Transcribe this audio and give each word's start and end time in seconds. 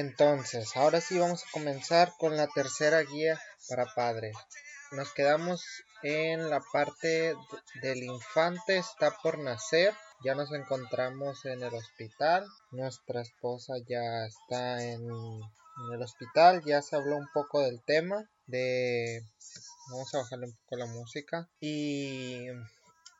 Entonces, 0.00 0.78
ahora 0.78 1.02
sí 1.02 1.18
vamos 1.18 1.42
a 1.42 1.50
comenzar 1.52 2.14
con 2.18 2.34
la 2.34 2.46
tercera 2.46 3.02
guía 3.02 3.38
para 3.68 3.84
padres. 3.94 4.34
Nos 4.92 5.12
quedamos 5.12 5.62
en 6.02 6.48
la 6.48 6.62
parte 6.72 7.34
del 7.82 8.02
infante 8.04 8.78
está 8.78 9.14
por 9.22 9.38
nacer. 9.38 9.92
Ya 10.24 10.34
nos 10.34 10.52
encontramos 10.52 11.44
en 11.44 11.62
el 11.62 11.74
hospital. 11.74 12.46
Nuestra 12.70 13.20
esposa 13.20 13.74
ya 13.86 14.24
está 14.24 14.82
en, 14.82 15.02
el 15.92 16.02
hospital. 16.02 16.62
Ya 16.64 16.80
se 16.80 16.96
habló 16.96 17.18
un 17.18 17.28
poco 17.34 17.60
del 17.60 17.82
tema 17.84 18.26
de... 18.46 19.22
Vamos 19.90 20.14
a 20.14 20.18
bajarle 20.18 20.46
un 20.46 20.56
poco 20.62 20.76
la 20.76 20.86
música. 20.86 21.50
Y 21.60 22.46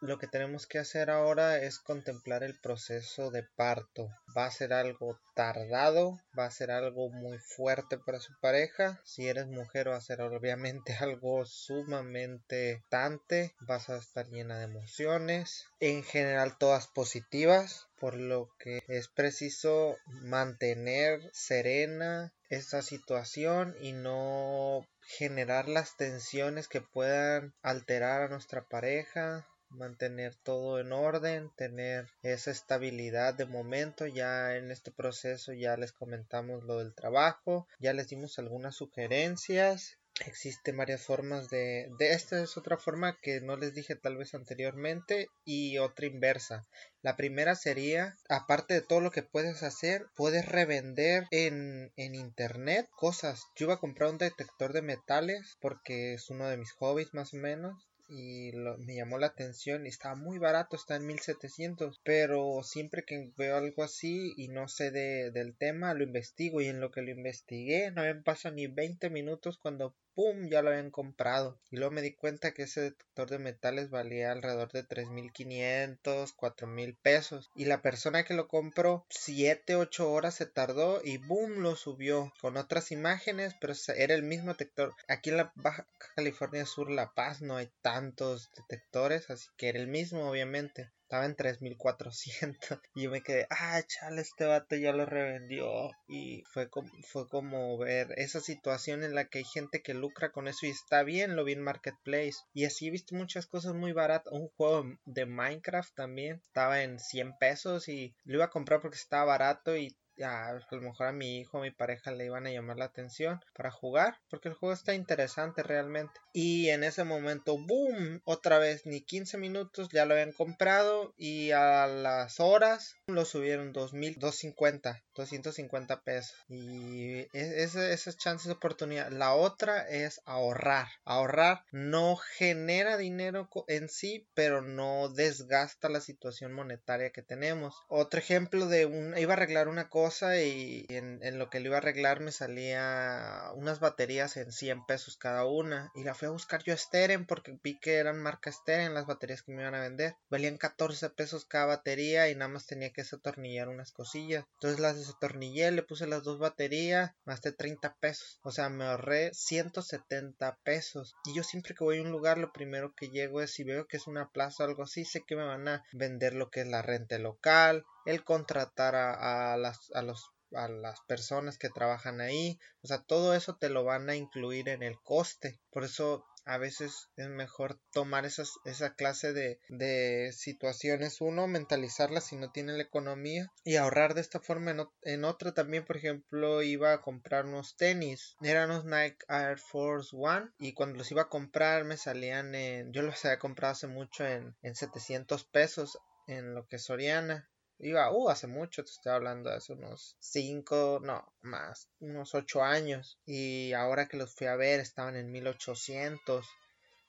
lo 0.02 0.18
que 0.18 0.26
tenemos 0.26 0.66
que 0.66 0.78
hacer 0.78 1.10
ahora 1.10 1.58
es 1.58 1.78
contemplar 1.78 2.42
el 2.42 2.58
proceso 2.58 3.30
de 3.30 3.42
parto. 3.42 4.08
Va 4.34 4.46
a 4.46 4.50
ser 4.50 4.72
algo 4.72 5.20
tardado, 5.34 6.18
va 6.38 6.46
a 6.46 6.50
ser 6.50 6.70
algo 6.70 7.10
muy 7.10 7.38
fuerte 7.38 7.98
para 7.98 8.18
su 8.18 8.32
pareja. 8.40 9.00
Si 9.04 9.28
eres 9.28 9.46
mujer 9.46 9.90
va 9.90 9.96
a 9.96 10.00
ser 10.00 10.22
obviamente 10.22 10.94
algo 11.00 11.44
sumamente 11.44 12.82
tante, 12.88 13.54
vas 13.60 13.90
a 13.90 13.98
estar 13.98 14.26
llena 14.28 14.58
de 14.58 14.64
emociones, 14.64 15.66
en 15.80 16.02
general 16.02 16.56
todas 16.56 16.86
positivas, 16.86 17.86
por 17.98 18.14
lo 18.14 18.48
que 18.58 18.82
es 18.88 19.08
preciso 19.08 19.98
mantener 20.06 21.20
serena 21.34 22.32
esta 22.48 22.80
situación 22.80 23.76
y 23.80 23.92
no 23.92 24.86
generar 25.02 25.68
las 25.68 25.96
tensiones 25.96 26.68
que 26.68 26.80
puedan 26.80 27.52
alterar 27.62 28.22
a 28.22 28.28
nuestra 28.28 28.64
pareja 28.64 29.46
mantener 29.70 30.34
todo 30.36 30.80
en 30.80 30.92
orden, 30.92 31.50
tener 31.56 32.08
esa 32.22 32.50
estabilidad 32.50 33.34
de 33.34 33.46
momento. 33.46 34.06
Ya 34.06 34.56
en 34.56 34.70
este 34.70 34.90
proceso 34.90 35.52
ya 35.52 35.76
les 35.76 35.92
comentamos 35.92 36.64
lo 36.64 36.78
del 36.78 36.94
trabajo, 36.94 37.66
ya 37.78 37.92
les 37.92 38.08
dimos 38.08 38.38
algunas 38.38 38.76
sugerencias. 38.76 39.96
Existen 40.26 40.76
varias 40.76 41.02
formas 41.02 41.48
de, 41.48 41.88
de 41.98 42.12
esta 42.12 42.42
es 42.42 42.58
otra 42.58 42.76
forma 42.76 43.18
que 43.22 43.40
no 43.40 43.56
les 43.56 43.72
dije 43.72 43.96
tal 43.96 44.18
vez 44.18 44.34
anteriormente 44.34 45.28
y 45.44 45.78
otra 45.78 46.06
inversa. 46.06 46.66
La 47.00 47.16
primera 47.16 47.54
sería, 47.54 48.16
aparte 48.28 48.74
de 48.74 48.82
todo 48.82 49.00
lo 49.00 49.10
que 49.10 49.22
puedes 49.22 49.62
hacer, 49.62 50.04
puedes 50.16 50.46
revender 50.46 51.24
en, 51.30 51.90
en 51.96 52.14
internet 52.14 52.86
cosas. 52.90 53.44
Yo 53.56 53.66
iba 53.66 53.74
a 53.74 53.80
comprar 53.80 54.10
un 54.10 54.18
detector 54.18 54.74
de 54.74 54.82
metales 54.82 55.56
porque 55.60 56.12
es 56.12 56.28
uno 56.28 56.48
de 56.48 56.58
mis 56.58 56.72
hobbies 56.72 57.14
más 57.14 57.32
o 57.32 57.38
menos 57.38 57.89
y 58.10 58.52
me 58.78 58.96
llamó 58.96 59.18
la 59.18 59.28
atención 59.28 59.86
y 59.86 59.88
estaba 59.88 60.14
muy 60.14 60.38
barato, 60.38 60.76
está 60.76 60.96
en 60.96 61.06
1700, 61.06 62.00
pero 62.04 62.62
siempre 62.62 63.04
que 63.04 63.32
veo 63.36 63.56
algo 63.56 63.82
así 63.82 64.34
y 64.36 64.48
no 64.48 64.68
sé 64.68 64.90
de, 64.90 65.30
del 65.30 65.56
tema, 65.56 65.94
lo 65.94 66.02
investigo 66.02 66.60
y 66.60 66.66
en 66.66 66.80
lo 66.80 66.90
que 66.90 67.02
lo 67.02 67.10
investigué 67.10 67.90
no 67.90 68.02
me 68.02 68.14
pasado 68.16 68.54
ni 68.54 68.66
20 68.66 69.10
minutos 69.10 69.58
cuando 69.58 69.94
¡pum! 70.14 70.48
ya 70.48 70.62
lo 70.62 70.70
habían 70.70 70.90
comprado. 70.90 71.58
Y 71.70 71.76
luego 71.76 71.92
me 71.92 72.02
di 72.02 72.14
cuenta 72.14 72.52
que 72.52 72.64
ese 72.64 72.80
detector 72.82 73.30
de 73.30 73.38
metales 73.38 73.90
valía 73.90 74.32
alrededor 74.32 74.70
de 74.72 74.84
3.500, 74.84 76.34
4.000 76.36 76.96
pesos. 77.00 77.50
Y 77.54 77.64
la 77.64 77.80
persona 77.80 78.24
que 78.24 78.34
lo 78.34 78.48
compró, 78.48 79.06
7, 79.08 79.76
8 79.76 80.12
horas 80.12 80.34
se 80.34 80.46
tardó 80.46 81.00
y 81.02 81.18
¡boom! 81.18 81.60
lo 81.62 81.76
subió 81.76 82.32
con 82.40 82.56
otras 82.56 82.92
imágenes, 82.92 83.54
pero 83.60 83.72
era 83.96 84.14
el 84.14 84.22
mismo 84.22 84.52
detector. 84.52 84.94
Aquí 85.08 85.30
en 85.30 85.38
la 85.38 85.52
Baja 85.54 85.86
California 86.16 86.66
Sur, 86.66 86.90
La 86.90 87.12
Paz, 87.14 87.40
no 87.40 87.56
hay 87.56 87.70
tantos 88.00 88.50
detectores, 88.56 89.28
así 89.28 89.46
que 89.58 89.68
era 89.68 89.78
el 89.78 89.86
mismo, 89.86 90.30
obviamente. 90.30 90.90
Estaba 91.02 91.26
en 91.26 91.34
3400 91.36 92.78
y 92.94 93.02
yo 93.02 93.10
me 93.10 93.20
quedé, 93.20 93.46
ah, 93.50 93.82
chale, 93.86 94.22
este 94.22 94.46
vato 94.46 94.76
ya 94.76 94.92
lo 94.92 95.04
revendió 95.04 95.90
y 96.06 96.44
fue 96.52 96.70
como, 96.70 96.88
fue 97.08 97.28
como 97.28 97.76
ver 97.76 98.14
esa 98.16 98.40
situación 98.40 99.02
en 99.02 99.14
la 99.14 99.26
que 99.26 99.38
hay 99.38 99.44
gente 99.44 99.82
que 99.82 99.92
lucra 99.92 100.30
con 100.30 100.46
eso 100.48 100.66
y 100.66 100.70
está 100.70 101.02
bien, 101.02 101.36
lo 101.36 101.44
vi 101.44 101.52
en 101.52 101.62
Marketplace. 101.62 102.38
Y 102.54 102.64
así 102.64 102.86
he 102.86 102.90
visto 102.90 103.16
muchas 103.16 103.46
cosas 103.46 103.74
muy 103.74 103.92
baratas, 103.92 104.32
un 104.32 104.48
juego 104.56 104.84
de 105.04 105.26
Minecraft 105.26 105.94
también 105.94 106.40
estaba 106.42 106.82
en 106.82 106.98
100 106.98 107.36
pesos 107.38 107.88
y 107.88 108.14
lo 108.24 108.36
iba 108.36 108.44
a 108.46 108.50
comprar 108.50 108.80
porque 108.80 108.96
estaba 108.96 109.24
barato 109.24 109.76
y 109.76 109.94
a, 110.22 110.48
a 110.48 110.60
lo 110.70 110.80
mejor 110.80 111.06
a 111.06 111.12
mi 111.12 111.38
hijo 111.38 111.58
o 111.58 111.62
mi 111.62 111.70
pareja 111.70 112.10
le 112.12 112.26
iban 112.26 112.46
a 112.46 112.50
llamar 112.50 112.76
la 112.76 112.86
atención 112.86 113.40
para 113.54 113.70
jugar 113.70 114.18
porque 114.28 114.48
el 114.48 114.54
juego 114.54 114.72
está 114.72 114.94
interesante 114.94 115.62
realmente. 115.62 116.20
Y 116.32 116.68
en 116.68 116.84
ese 116.84 117.04
momento 117.04 117.58
boom 117.58 118.20
otra 118.24 118.58
vez 118.58 118.86
ni 118.86 119.00
15 119.00 119.38
minutos 119.38 119.88
ya 119.90 120.04
lo 120.04 120.14
habían 120.14 120.32
comprado 120.32 121.14
y 121.16 121.50
a 121.50 121.86
las 121.86 122.40
horas 122.40 122.96
lo 123.06 123.24
subieron 123.24 123.72
2250 123.72 125.02
250 125.14 126.02
pesos. 126.02 126.36
Y 126.48 127.26
esas 127.32 128.16
chances 128.16 128.46
de 128.46 128.54
oportunidad. 128.54 129.10
La 129.10 129.34
otra 129.34 129.86
es 129.88 130.22
ahorrar. 130.24 130.88
Ahorrar 131.04 131.64
no 131.72 132.16
genera 132.16 132.96
dinero 132.96 133.48
en 133.66 133.88
sí 133.88 134.28
pero 134.34 134.62
no 134.62 135.08
desgasta 135.08 135.88
la 135.88 136.00
situación 136.00 136.52
monetaria 136.52 137.10
que 137.10 137.22
tenemos. 137.22 137.74
Otro 137.88 138.20
ejemplo 138.20 138.66
de 138.66 138.86
un 138.86 139.16
iba 139.18 139.34
a 139.34 139.36
arreglar 139.36 139.68
una 139.68 139.88
cosa 139.88 140.09
y 140.36 140.86
en, 140.88 141.38
lo 141.38 141.50
que 141.50 141.60
le 141.60 141.66
iba 141.66 141.76
a 141.76 141.78
arreglar 141.78 142.20
me 142.20 142.32
salía 142.32 143.50
unas 143.54 143.80
baterías 143.80 144.36
en 144.36 144.52
100 144.52 144.86
pesos 144.86 145.16
cada 145.16 145.46
una 145.46 145.90
y 145.94 146.04
la 146.04 146.14
fui 146.14 146.28
a 146.28 146.32
buscar 146.32 146.62
yo 146.64 146.74
a 146.74 146.76
Steren 146.76 147.26
porque 147.26 147.58
vi 147.62 147.78
que 147.78 147.96
eran 147.96 148.20
marca 148.20 148.50
Steren 148.50 148.94
las 148.94 149.06
baterías 149.06 149.42
que 149.42 149.52
me 149.52 149.62
iban 149.62 149.74
a 149.74 149.80
vender. 149.80 150.16
Valían 150.28 150.58
14 150.58 151.10
pesos 151.10 151.44
cada 151.44 151.66
batería 151.66 152.28
y 152.28 152.34
nada 152.34 152.48
más 152.48 152.66
tenía 152.66 152.90
que 152.90 153.02
desatornillar 153.02 153.68
unas 153.68 153.92
cosillas. 153.92 154.44
Entonces 154.54 154.80
las 154.80 154.96
desatornillé 154.96 155.70
le 155.70 155.82
puse 155.82 156.06
las 156.06 156.22
dos 156.22 156.38
baterías 156.38 157.12
de 157.40 157.52
30 157.52 157.96
pesos. 158.00 158.38
O 158.42 158.50
sea 158.50 158.68
me 158.68 158.84
ahorré 158.84 159.32
170 159.32 160.58
pesos. 160.64 161.14
Y 161.24 161.34
yo 161.34 161.42
siempre 161.42 161.74
que 161.74 161.84
voy 161.84 161.98
a 161.98 162.02
un 162.02 162.10
lugar 162.10 162.38
lo 162.38 162.52
primero 162.52 162.94
que 162.94 163.10
llego 163.10 163.40
es 163.40 163.52
si 163.52 163.64
veo 163.64 163.86
que 163.86 163.96
es 163.96 164.06
una 164.06 164.30
plaza 164.30 164.64
o 164.64 164.66
algo 164.66 164.82
así 164.82 165.04
sé 165.04 165.22
que 165.26 165.36
me 165.36 165.44
van 165.44 165.68
a 165.68 165.84
vender 165.92 166.34
lo 166.34 166.50
que 166.50 166.62
es 166.62 166.66
la 166.66 166.82
renta 166.82 167.18
local 167.18 167.84
el 168.06 168.24
contratar 168.24 168.94
a, 168.94 169.56
las, 169.56 169.90
a, 169.94 170.02
los, 170.02 170.30
a 170.52 170.68
las 170.68 171.00
personas 171.02 171.58
que 171.58 171.70
trabajan 171.70 172.20
ahí, 172.20 172.58
o 172.82 172.86
sea, 172.86 173.02
todo 173.02 173.34
eso 173.34 173.56
te 173.56 173.68
lo 173.68 173.84
van 173.84 174.08
a 174.10 174.16
incluir 174.16 174.68
en 174.68 174.82
el 174.82 174.98
coste. 175.00 175.60
Por 175.70 175.84
eso 175.84 176.24
a 176.46 176.58
veces 176.58 177.10
es 177.16 177.28
mejor 177.28 177.78
tomar 177.92 178.24
esa 178.24 178.94
clase 178.94 179.32
de, 179.32 179.60
de 179.68 180.32
situaciones, 180.32 181.20
uno, 181.20 181.46
mentalizarlas 181.46 182.24
si 182.24 182.36
no 182.36 182.50
tiene 182.50 182.72
la 182.72 182.82
economía 182.82 183.52
y 183.62 183.76
ahorrar 183.76 184.14
de 184.14 184.22
esta 184.22 184.40
forma. 184.40 184.70
En, 184.70 184.86
en 185.02 185.24
otra 185.24 185.52
también, 185.52 185.84
por 185.84 185.96
ejemplo, 185.96 186.62
iba 186.62 186.92
a 186.92 187.02
comprar 187.02 187.46
unos 187.46 187.76
tenis, 187.76 188.36
eran 188.42 188.70
unos 188.70 188.84
Nike 188.84 189.24
Air 189.28 189.58
Force 189.58 190.16
One 190.16 190.50
y 190.58 190.72
cuando 190.72 190.98
los 190.98 191.10
iba 191.10 191.22
a 191.22 191.28
comprar 191.28 191.84
me 191.84 191.96
salían 191.96 192.54
en, 192.54 192.92
yo 192.92 193.02
los 193.02 193.24
había 193.24 193.38
comprado 193.38 193.72
hace 193.72 193.86
mucho 193.86 194.26
en, 194.26 194.56
en 194.62 194.74
700 194.74 195.44
pesos 195.44 195.98
en 196.26 196.54
lo 196.54 196.66
que 196.66 196.76
es 196.76 196.84
Soriana 196.84 197.48
Iba, 197.82 198.10
uh, 198.12 198.28
hace 198.28 198.46
mucho, 198.46 198.84
te 198.84 198.90
estoy 198.90 199.12
hablando 199.12 199.50
hace 199.50 199.72
unos 199.72 200.14
5, 200.20 201.00
no, 201.02 201.32
más, 201.40 201.88
unos 202.00 202.34
8 202.34 202.62
años. 202.62 203.18
Y 203.24 203.72
ahora 203.72 204.06
que 204.06 204.18
los 204.18 204.34
fui 204.34 204.48
a 204.48 204.56
ver 204.56 204.80
estaban 204.80 205.16
en 205.16 205.32
1800. 205.32 206.46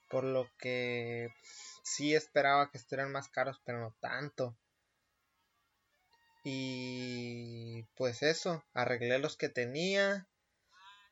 Por 0.09 0.23
lo 0.23 0.50
que 0.57 1.29
sí 1.83 2.15
esperaba 2.15 2.71
que 2.71 2.77
estuvieran 2.77 3.12
más 3.12 3.27
caros, 3.27 3.62
pero 3.65 3.79
no 3.81 3.95
tanto. 4.00 4.57
Y 6.44 7.83
pues 7.95 8.23
eso, 8.23 8.63
arreglé 8.73 9.19
los 9.19 9.38
que 9.38 9.50
tenía 9.50 10.27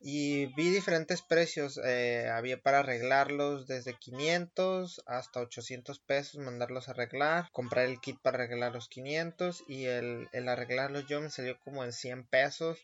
y 0.01 0.47
vi 0.55 0.69
diferentes 0.69 1.21
precios 1.21 1.79
eh, 1.83 2.29
había 2.29 2.61
para 2.61 2.79
arreglarlos 2.79 3.67
desde 3.67 3.93
500 3.93 5.01
hasta 5.05 5.41
800 5.41 5.99
pesos 5.99 6.39
mandarlos 6.39 6.87
a 6.87 6.91
arreglar 6.91 7.49
comprar 7.51 7.85
el 7.85 7.99
kit 7.99 8.17
para 8.21 8.43
arreglar 8.43 8.73
los 8.73 8.87
500 8.87 9.63
y 9.67 9.85
el, 9.85 10.29
el 10.31 10.47
arreglarlos 10.47 11.05
yo 11.07 11.21
me 11.21 11.29
salió 11.29 11.57
como 11.59 11.83
en 11.83 11.93
100 11.93 12.25
pesos. 12.25 12.77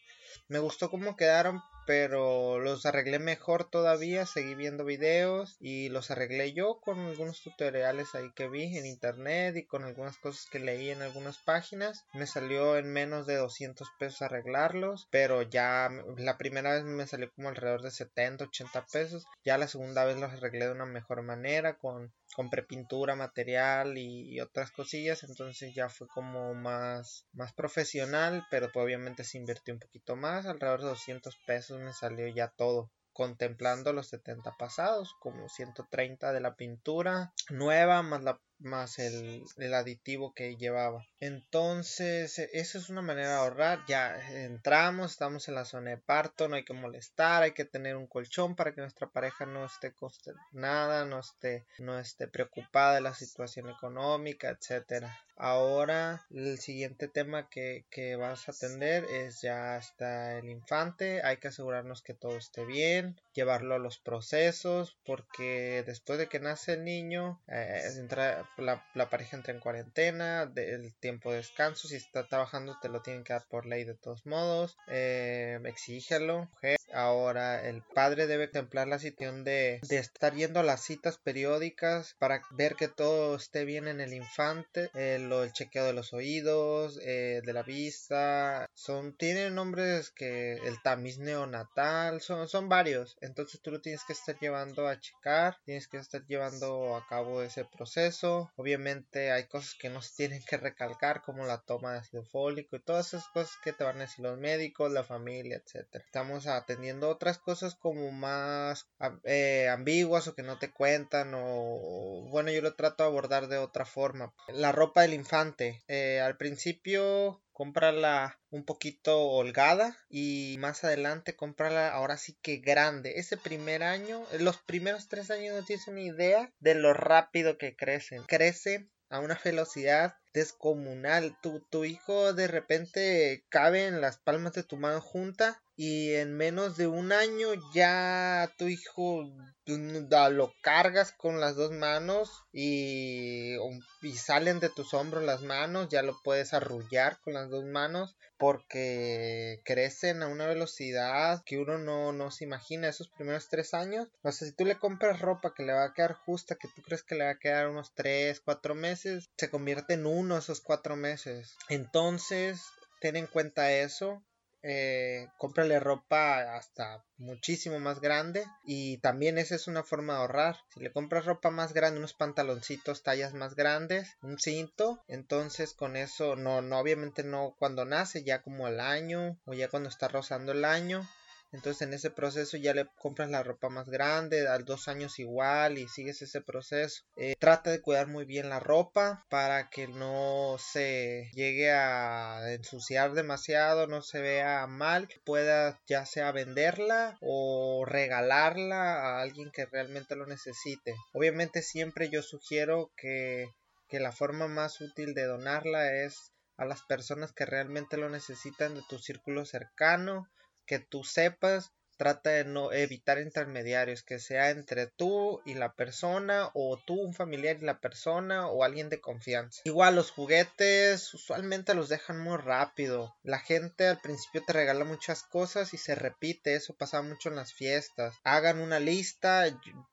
Me 0.48 0.60
gustó 0.60 0.90
cómo 0.90 1.16
quedaron 1.16 1.62
pero 1.86 2.60
los 2.60 2.86
arreglé 2.86 3.20
mejor 3.20 3.70
todavía, 3.70 4.26
seguí 4.26 4.56
viendo 4.56 4.86
videos 4.86 5.58
y 5.60 5.90
los 5.90 6.12
arreglé 6.12 6.54
yo 6.54 6.80
con 6.80 7.00
algunos 7.00 7.42
tutoriales 7.42 8.16
ahí 8.16 8.32
que 8.36 8.48
vi 8.48 8.78
en 8.78 8.86
internet 8.86 9.56
y 9.56 9.66
con 9.66 9.84
algunas 9.84 10.18
cosas 10.18 10.48
que 10.52 10.60
leí 10.60 10.90
en 10.90 11.02
algunas 11.02 11.38
páginas. 11.38 12.06
Me 12.14 12.28
salió 12.28 12.78
en 12.78 12.92
menos 12.92 13.28
de 13.28 13.36
200 13.36 13.88
pesos 14.00 14.22
arreglarlos, 14.22 15.08
pero 15.12 15.42
ya 15.42 15.90
la 16.18 16.38
primera 16.38 16.74
vez 16.74 16.84
me 16.84 17.08
salió 17.08 17.32
como 17.34 17.50
alrededor 17.50 17.82
de 17.82 17.92
70, 17.92 18.46
80 18.46 18.86
pesos. 18.92 19.26
Ya 19.44 19.58
la 19.58 19.68
segunda 19.68 20.06
vez 20.06 20.18
los 20.18 20.32
arreglé 20.32 20.66
de 20.66 20.72
una 20.72 20.86
mejor 20.86 21.22
manera 21.22 21.78
con 21.78 22.12
compré 22.36 22.64
pintura, 22.64 23.16
material 23.16 23.98
y, 23.98 24.42
otras 24.42 24.72
cosillas, 24.72 25.24
entonces 25.24 25.74
ya 25.74 25.88
fue 25.88 26.08
como 26.08 26.54
más, 26.54 27.26
más 27.32 27.54
profesional, 27.54 28.46
pero 28.52 28.70
pues 28.72 28.84
obviamente 28.84 29.24
se 29.24 29.38
invirtió 29.38 29.74
un 29.74 29.80
poquito 29.80 30.16
más, 30.18 30.46
alrededor 30.46 30.82
de 30.82 30.88
200 30.90 31.38
pesos 31.48 31.80
me 31.80 31.94
salió 31.94 32.28
ya 32.28 32.50
todo 32.50 32.92
contemplando 33.14 33.94
los 33.94 34.10
70 34.10 34.58
pasados, 34.58 35.16
como 35.22 35.48
130 35.48 36.34
de 36.34 36.42
la 36.42 36.56
pintura 36.56 37.34
nueva 37.50 38.04
más 38.04 38.22
la 38.24 38.42
más 38.60 39.00
el, 39.00 39.44
aditivo 39.74 40.34
que 40.34 40.56
llevaba. 40.56 41.06
Entonces, 41.19 42.40
e, 42.40 42.50
esa 42.54 42.78
es 42.78 42.90
una 42.90 43.02
manera 43.02 43.30
de 43.30 43.36
ahorrar. 43.36 43.80
Ya 43.88 44.18
entramos, 44.31 45.12
estamos 45.12 45.48
en 45.48 45.56
la 45.56 45.66
zona 45.66 45.92
de 45.92 45.98
parto, 45.98 46.48
no 46.48 46.56
hay 46.56 46.66
que 46.66 46.74
molestar, 46.74 47.44
hay 47.44 47.52
que 47.52 47.66
tener 47.66 47.96
un 47.96 48.07
colchón 48.07 48.56
para 48.56 48.74
que 48.74 48.81
nuestra 48.81 49.07
pareja 49.07 49.46
no 49.46 49.66
esté 49.66 49.94
consternada, 49.94 51.06
no 51.06 51.19
esté, 51.19 51.66
no 51.80 52.00
esté 52.00 52.28
preocupada 52.28 52.96
de 52.96 53.02
la 53.02 53.13
situación 53.13 53.69
económica, 53.69 54.50
etcétera. 54.50 55.19
Ahora, 55.38 56.25
el 56.30 56.60
siguiente 56.60 57.08
tema 57.08 57.50
que, 57.50 57.86
que 57.90 58.16
vas 58.16 58.48
a 58.48 58.51
atender 58.51 59.04
es 59.06 59.42
ya 59.42 59.75
hasta 59.75 60.38
el 60.38 60.50
infante. 60.50 61.22
Hay 61.24 61.38
que 61.38 61.50
asegurarnos 61.50 62.01
que 62.01 62.13
todo 62.13 62.38
esté 62.38 62.66
bien, 62.66 63.19
llevarlo 63.36 63.76
a 63.76 63.80
los 63.80 64.00
procesos, 64.00 64.98
porque 65.06 65.84
después 65.86 66.18
de 66.18 66.28
que 66.28 66.40
nace 66.40 66.74
el 66.74 66.86
niño, 66.86 67.42
eh, 67.48 67.82
entra, 67.98 68.50
la, 68.58 69.10
pareja 69.10 69.36
entra 69.36 69.54
en 69.54 69.60
cuarentena, 69.60 70.46
del 70.46 70.96
tiempo 70.96 71.32
de 71.32 71.38
descanso, 71.38 71.88
si 71.88 71.98
está 71.98 72.28
trabajando 72.28 72.78
te 72.82 72.90
lo 72.90 73.02
tienen 73.02 73.24
que 73.24 73.34
dar 73.34 73.46
por 73.48 73.66
ley 73.66 73.84
de 73.84 73.96
todos 73.96 74.26
modos, 74.26 74.78
eh, 74.88 75.60
exígelo. 75.66 76.50
Ahora 76.96 77.68
el 77.68 77.82
padre 77.82 78.26
debe 78.26 78.46
contemplar 78.46 78.88
la 78.88 79.00
situación 79.00 79.44
de, 79.44 79.82
estar 79.90 80.34
yendo 80.34 80.62
a 80.62 80.64
las 80.64 80.82
citas 80.82 81.18
periódicas 81.18 82.16
para 82.20 82.42
ver 82.52 82.76
que 82.76 82.88
todo 82.88 83.36
esté 83.36 83.66
bien 83.66 83.90
en 83.90 84.00
el 84.00 84.14
infante, 84.14 84.90
eh, 84.94 85.16
el 85.16 85.52
chequeo 85.52 85.84
de 85.84 85.92
los 85.92 86.14
oídos, 86.14 86.98
eh, 87.04 87.42
de 87.46 87.54
la 87.54 87.64
vista, 87.64 88.70
son, 88.74 89.18
tienen 89.18 89.56
nombres 89.56 90.10
que 90.10 90.54
el 90.54 90.82
tamiz 90.82 91.18
neonatal, 91.18 92.22
son, 92.22 92.48
son 92.48 92.70
varios, 92.70 93.18
entonces 93.20 93.60
tú 93.62 93.72
lo 93.72 93.82
tienes 93.82 94.06
que 94.06 94.14
estar 94.14 94.40
llevando 94.40 94.88
a 94.88 94.98
checar, 94.98 95.58
tienes 95.66 95.90
que 95.90 95.98
estar 95.98 96.26
llevando 96.28 96.96
a 96.96 97.06
cabo 97.08 97.42
ese 97.42 97.66
proceso. 97.66 98.52
Obviamente 98.56 99.32
hay 99.32 99.46
cosas 99.48 99.76
que 99.76 99.90
no 99.90 100.02
se 100.02 100.16
tienen 100.16 100.44
que 100.44 100.56
recalcar 100.56 101.22
como 101.22 101.46
la 101.46 101.62
toma 101.62 101.92
de 101.92 102.00
ácido 102.00 102.24
fólico 102.24 102.78
y 102.78 102.82
todas 102.82 103.08
esas 103.08 103.28
cosas 103.28 103.58
que 103.64 103.74
te 103.74 103.84
van 103.84 103.98
a 103.98 104.02
decir 104.02 104.24
los 104.24 104.38
médicos, 104.38 104.92
la 104.92 105.04
familia, 105.04 105.58
etcétera. 105.58 106.06
Estamos 106.06 106.48
atendiendo 106.48 106.85
otras 107.04 107.38
cosas 107.38 107.76
como 107.76 108.12
más 108.12 108.88
eh, 109.24 109.68
ambiguas 109.70 110.28
o 110.28 110.36
que 110.36 110.44
no 110.44 110.58
te 110.58 110.72
cuentan 110.72 111.34
o 111.36 112.28
bueno 112.30 112.52
yo 112.52 112.62
lo 112.62 112.76
trato 112.76 113.04
de 113.04 113.10
abordar 113.10 113.48
de 113.48 113.58
otra 113.58 113.86
forma. 113.86 114.34
La 114.48 114.72
ropa 114.72 115.02
del 115.02 115.14
infante. 115.14 115.84
Eh, 115.88 116.20
al 116.20 116.38
principio 116.38 117.42
cómprala 117.56 118.38
un 118.50 118.66
poquito 118.66 119.18
holgada 119.30 119.98
y 120.10 120.58
más 120.60 120.84
adelante 120.84 121.38
cómprala 121.38 121.90
ahora 121.90 122.18
sí 122.18 122.38
que 122.42 122.58
grande. 122.58 123.14
Ese 123.16 123.38
primer 123.38 123.82
año, 123.82 124.24
los 124.40 124.58
primeros 124.58 125.08
tres 125.08 125.32
años 125.32 125.56
no 125.56 125.64
tienes 125.64 125.88
una 125.88 126.02
idea 126.02 126.54
de 126.60 126.76
lo 126.76 126.94
rápido 126.94 127.58
que 127.58 127.76
crecen. 127.76 128.24
Crecen 128.24 128.92
a 129.16 129.20
una 129.20 129.40
velocidad 129.44 130.16
descomunal. 130.34 131.38
Tu, 131.42 131.62
tu 131.70 131.86
hijo 131.86 132.34
de 132.34 132.48
repente 132.48 133.46
cabe 133.50 133.88
en 133.88 134.02
las 134.02 134.18
palmas 134.18 134.54
de 134.54 134.64
tu 134.64 134.78
mano 134.78 135.02
junta 135.02 135.62
y 135.78 136.14
en 136.14 136.36
menos 136.36 136.78
de 136.78 136.88
un 136.88 137.12
año 137.12 137.50
ya 137.74 138.50
tu 138.58 138.68
hijo 138.68 139.30
lo 139.66 140.54
cargas 140.62 141.12
con 141.12 141.42
las 141.42 141.56
dos 141.56 141.72
manos 141.72 142.44
y, 142.54 143.56
y, 144.02 144.14
salen 144.14 144.60
de 144.60 144.70
tus 144.70 144.94
hombros 144.94 145.24
las 145.24 145.42
manos, 145.42 145.90
ya 145.90 146.02
lo 146.02 146.20
puedes 146.24 146.54
arrullar 146.54 147.20
con 147.22 147.34
las 147.34 147.50
dos 147.50 147.66
manos 147.66 148.16
porque 148.46 149.60
crecen 149.66 150.22
a 150.22 150.28
una 150.28 150.46
velocidad 150.46 151.42
que 151.48 151.58
uno 151.58 151.80
no, 151.80 152.14
no 152.14 152.30
se 152.30 152.44
imagina 152.44 152.88
esos 152.88 153.08
primeros 153.08 153.50
tres 153.50 153.74
años. 153.74 154.08
O 154.22 154.32
sea, 154.32 154.48
si 154.48 154.54
tú 154.54 154.66
le 154.66 154.78
compras 154.78 155.20
ropa 155.20 155.56
que 155.56 155.64
le 155.64 155.74
va 155.74 155.86
a 155.86 155.94
quedar 155.96 156.14
justa, 156.14 156.54
que 156.54 156.68
tú 156.68 156.84
crees 156.84 157.02
que 157.02 157.16
le 157.16 157.24
va 157.24 157.32
a 157.32 157.40
quedar 157.40 157.70
unos 157.70 157.96
tres, 157.96 158.42
cuatro 158.42 158.76
meses, 158.76 159.32
se 159.36 159.50
convierte 159.50 159.96
en 159.96 160.06
uno 160.06 160.38
esos 160.38 160.62
cuatro 160.62 160.96
meses. 160.96 161.56
Entonces, 161.70 162.62
ten 163.02 163.16
en 163.16 163.26
cuenta 163.26 163.72
eso 163.72 164.22
eh, 164.68 165.28
cómprale 165.38 165.80
ropa 165.80 166.56
hasta 166.56 167.04
muchísimo 167.18 167.80
más 167.80 168.02
grande 168.02 168.46
y 168.66 168.98
también 168.98 169.38
esa 169.38 169.54
es 169.56 169.68
una 169.68 169.84
forma 169.84 170.14
de 170.14 170.20
ahorrar. 170.20 170.58
Si 170.74 170.80
le 170.80 170.92
compras 170.92 171.26
ropa 171.26 171.52
más 171.52 171.74
grande 171.74 172.00
unos 172.00 172.16
pantaloncitos 172.16 173.04
tallas 173.04 173.34
más 173.34 173.56
grandes 173.56 174.18
un 174.22 174.40
cinto 174.40 175.04
entonces 175.08 175.74
con 175.74 175.96
eso 175.96 176.36
no 176.36 176.62
no 176.62 176.80
obviamente 176.80 177.24
no 177.24 177.56
cuando 177.60 177.86
nace 177.86 178.24
ya 178.24 178.42
como 178.42 178.68
el 178.68 178.80
año 178.80 179.38
o 179.46 179.54
ya 179.54 179.70
cuando 179.70 179.90
está 179.90 180.08
rozando 180.08 180.52
el 180.52 180.66
año 180.66 181.08
entonces 181.52 181.82
en 181.84 181.94
ese 181.94 182.12
proceso 182.12 182.58
ya 182.58 182.74
le 182.74 182.86
compras 182.98 183.30
la 183.30 183.44
ropa 183.44 183.70
más 183.70 183.90
grande, 183.90 184.48
al 184.48 184.66
dos 184.66 184.88
años 184.88 185.20
igual 185.20 185.78
y 185.78 185.88
sigues 185.88 186.22
ese 186.22 186.42
proceso. 186.42 187.04
Eh, 187.16 187.36
trata 187.40 187.72
de 187.72 187.82
cuidar 187.82 188.08
muy 188.08 188.26
bien 188.26 188.50
la 188.50 188.60
ropa 188.60 189.26
para 189.30 189.70
que 189.70 189.88
no 189.88 190.58
se 190.60 191.30
llegue 191.34 191.72
a 191.72 192.54
ensuciar 192.54 193.14
demasiado, 193.14 193.88
no 193.88 194.02
se 194.02 194.20
vea 194.22 194.68
mal, 194.68 195.08
pueda 195.24 195.80
ya 195.88 196.06
sea 196.06 196.32
venderla 196.32 197.18
o 197.22 197.86
regalarla 197.86 198.96
a 198.96 199.22
alguien 199.22 199.52
que 199.52 199.66
realmente 199.66 200.16
lo 200.16 200.26
necesite. 200.26 200.96
Obviamente 201.14 201.62
siempre 201.62 202.10
yo 202.10 202.22
sugiero 202.22 202.92
que, 202.98 203.48
que 203.88 204.00
la 204.00 204.12
forma 204.12 204.48
más 204.48 204.82
útil 204.82 205.14
de 205.14 205.26
donarla 205.26 205.94
es 205.94 206.32
a 206.58 206.66
las 206.66 206.84
personas 206.84 207.34
que 207.34 207.46
realmente 207.46 207.98
lo 207.98 208.10
necesitan 208.10 208.76
de 208.76 208.82
tu 208.90 208.98
círculo 208.98 209.46
cercano 209.46 210.30
que 210.66 210.80
tú 210.80 211.04
sepas 211.04 211.72
trata 211.98 212.32
de 212.32 212.46
no 212.46 212.72
evitar 212.72 213.20
intermediarios, 213.20 214.04
que 214.04 214.20
sea 214.20 214.50
entre 214.50 214.88
tú 214.88 215.42
y 215.46 215.54
la 215.54 215.74
persona 215.74 216.50
o 216.54 216.80
tú 216.86 216.96
un 216.96 217.14
familiar 217.14 217.58
y 217.60 217.66
la 217.66 217.80
persona 217.80 218.48
o 218.48 218.64
alguien 218.64 218.90
de 218.90 219.02
confianza. 219.02 219.62
Igual 219.66 219.96
los 219.96 220.12
juguetes 220.12 221.14
usualmente 221.14 221.74
los 221.74 221.90
dejan 221.90 222.20
muy 222.20 222.38
rápido. 222.38 223.16
La 223.24 223.40
gente 223.40 223.88
al 223.88 224.00
principio 224.00 224.44
te 224.46 224.54
regala 224.54 224.86
muchas 224.86 225.24
cosas 225.24 225.74
y 225.74 225.78
se 225.78 225.96
repite, 225.96 226.56
eso 226.56 226.75
pasa 226.75 227.02
mucho 227.02 227.30
en 227.30 227.36
las 227.36 227.54
fiestas. 227.54 228.16
Hagan 228.24 228.60
una 228.60 228.80
lista, 228.80 229.46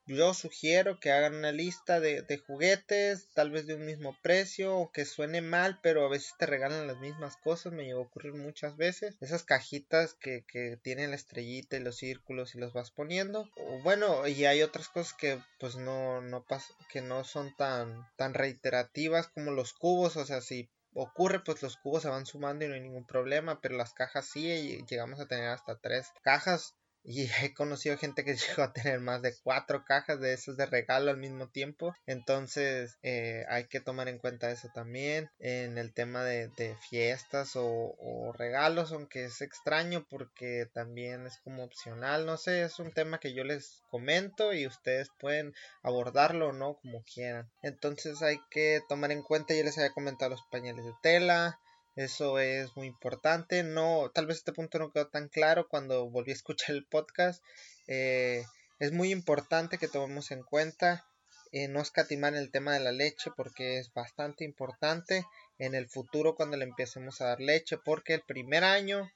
yo 0.05 0.33
sugiero 0.33 0.99
que 0.99 1.11
hagan 1.11 1.35
una 1.35 1.51
lista 1.51 1.99
de, 1.99 2.23
juguetes, 2.47 3.27
tal 3.33 3.51
vez 3.51 3.67
de 3.67 3.75
un 3.75 3.85
mismo 3.85 4.17
precio 4.21 4.77
o 4.77 4.91
que 4.91 5.05
suene 5.05 5.41
mal, 5.41 5.79
pero 5.81 6.05
a 6.05 6.09
veces 6.09 6.33
te 6.37 6.45
regalan 6.45 6.87
las 6.87 6.97
mismas 6.99 7.37
cosas, 7.37 7.73
me 7.73 7.85
llegó 7.85 8.01
a 8.01 8.05
ocurrir 8.05 8.33
muchas 8.33 8.75
veces. 8.75 9.15
Esas 9.21 9.43
cajitas 9.43 10.13
que, 10.13 10.43
que 10.47 10.77
tienen 10.81 11.11
la 11.11 11.15
estrellita 11.15 11.77
y 11.77 11.79
los 11.79 11.92
círculos 11.97 12.55
y 12.55 12.59
los 12.59 12.73
vas 12.73 12.91
poniendo. 12.91 13.49
bueno, 13.83 14.27
y 14.27 14.45
hay 14.45 14.61
otras 14.61 14.89
cosas 14.89 15.13
que 15.13 15.39
pues 15.59 15.75
no, 15.75 16.21
no 16.21 16.45
que 16.91 17.01
no 17.01 17.23
son 17.23 17.55
tan, 17.55 18.07
tan 18.15 18.33
reiterativas 18.33 19.27
como 19.27 19.51
los 19.51 19.73
cubos, 19.73 20.17
o 20.17 20.25
sea, 20.25 20.41
si 20.41 20.69
ocurre, 20.93 21.43
pues 21.43 21.61
los 21.61 21.77
cubos 21.77 22.03
se 22.03 22.09
van 22.09 22.25
sumando 22.25 22.65
y 22.65 22.67
no 22.67 22.75
hay 22.75 22.81
ningún 22.81 23.05
problema, 23.05 23.59
pero 23.61 23.77
las 23.77 23.93
cajas 23.93 24.27
sí, 24.27 24.83
llegamos 24.89 25.19
a 25.19 25.27
tener 25.27 25.47
hasta 25.47 25.79
tres 25.79 26.07
cajas 26.21 26.75
y 27.03 27.27
he 27.41 27.53
conocido 27.53 27.97
gente 27.97 28.23
que 28.23 28.35
llegó 28.35 28.63
a 28.63 28.73
tener 28.73 28.99
más 28.99 29.21
de 29.21 29.35
cuatro 29.43 29.83
cajas 29.85 30.19
de 30.19 30.33
esas 30.33 30.57
de 30.57 30.65
regalo 30.65 31.11
al 31.11 31.17
mismo 31.17 31.49
tiempo. 31.49 31.93
Entonces 32.05 32.97
eh, 33.03 33.45
hay 33.49 33.67
que 33.67 33.81
tomar 33.81 34.07
en 34.07 34.19
cuenta 34.19 34.51
eso 34.51 34.69
también 34.73 35.29
en 35.39 35.77
el 35.77 35.93
tema 35.93 36.23
de, 36.23 36.51
fiestas 36.89 37.51
o, 37.55 38.33
regalos, 38.37 38.91
aunque 38.91 39.25
es 39.25 39.41
extraño 39.41 40.05
porque 40.09 40.67
también 40.73 41.25
es 41.25 41.37
como 41.43 41.63
opcional. 41.63 42.25
No 42.25 42.37
sé, 42.37 42.63
es 42.63 42.79
un 42.79 42.91
tema 42.91 43.19
que 43.19 43.33
yo 43.33 43.43
les 43.43 43.81
comento 43.89 44.53
y 44.53 44.65
ustedes 44.65 45.09
pueden 45.19 45.53
abordarlo 45.81 46.49
o 46.49 46.53
no 46.53 46.75
como 46.75 47.03
quieran. 47.03 47.49
Entonces 47.61 48.21
hay 48.21 48.39
que 48.49 48.81
tomar 48.87 49.11
en 49.11 49.23
cuenta, 49.23 49.53
yo 49.53 49.63
les 49.63 49.77
había 49.77 49.91
comentado 49.91 50.31
los 50.31 50.43
pañales 50.51 50.85
de 50.85 50.93
tela, 51.01 51.59
eso 51.95 52.39
es 52.39 52.75
muy 52.75 52.87
importante. 52.87 53.63
No, 53.63 54.11
tal 54.13 54.25
vez 54.25 54.37
este 54.37 54.53
punto 54.53 54.79
no 54.79 54.91
quedó 54.91 55.07
tan 55.07 55.29
claro 55.29 55.67
cuando 55.67 56.09
volví 56.09 56.31
a 56.31 56.35
escuchar 56.35 56.75
el 56.75 56.85
podcast. 56.85 57.43
Eh, 57.87 58.43
es 58.79 58.91
muy 58.91 59.11
importante 59.11 59.77
que 59.77 59.87
tomemos 59.87 60.31
en 60.31 60.43
cuenta 60.43 61.05
eh, 61.51 61.67
no 61.67 61.81
escatimar 61.81 62.33
el 62.35 62.49
tema 62.49 62.73
de 62.73 62.79
la 62.79 62.91
leche 62.91 63.29
porque 63.37 63.77
es 63.77 63.93
bastante 63.93 64.43
importante 64.43 65.23
en 65.59 65.75
el 65.75 65.87
futuro 65.87 66.35
cuando 66.35 66.57
le 66.57 66.65
empecemos 66.65 67.21
a 67.21 67.27
dar 67.27 67.39
leche 67.39 67.77
porque 67.77 68.15
el 68.15 68.21
primer 68.21 68.63
año 68.63 69.11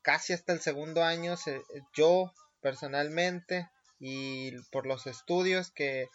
casi 0.00 0.32
hasta 0.32 0.54
el 0.54 0.60
segundo 0.60 1.04
año 1.04 1.34
yo 1.92 2.32
personalmente 2.62 3.68
y 3.98 4.52
por 4.70 4.86
los 4.86 5.06
estudios 5.06 5.70
que 5.70 6.08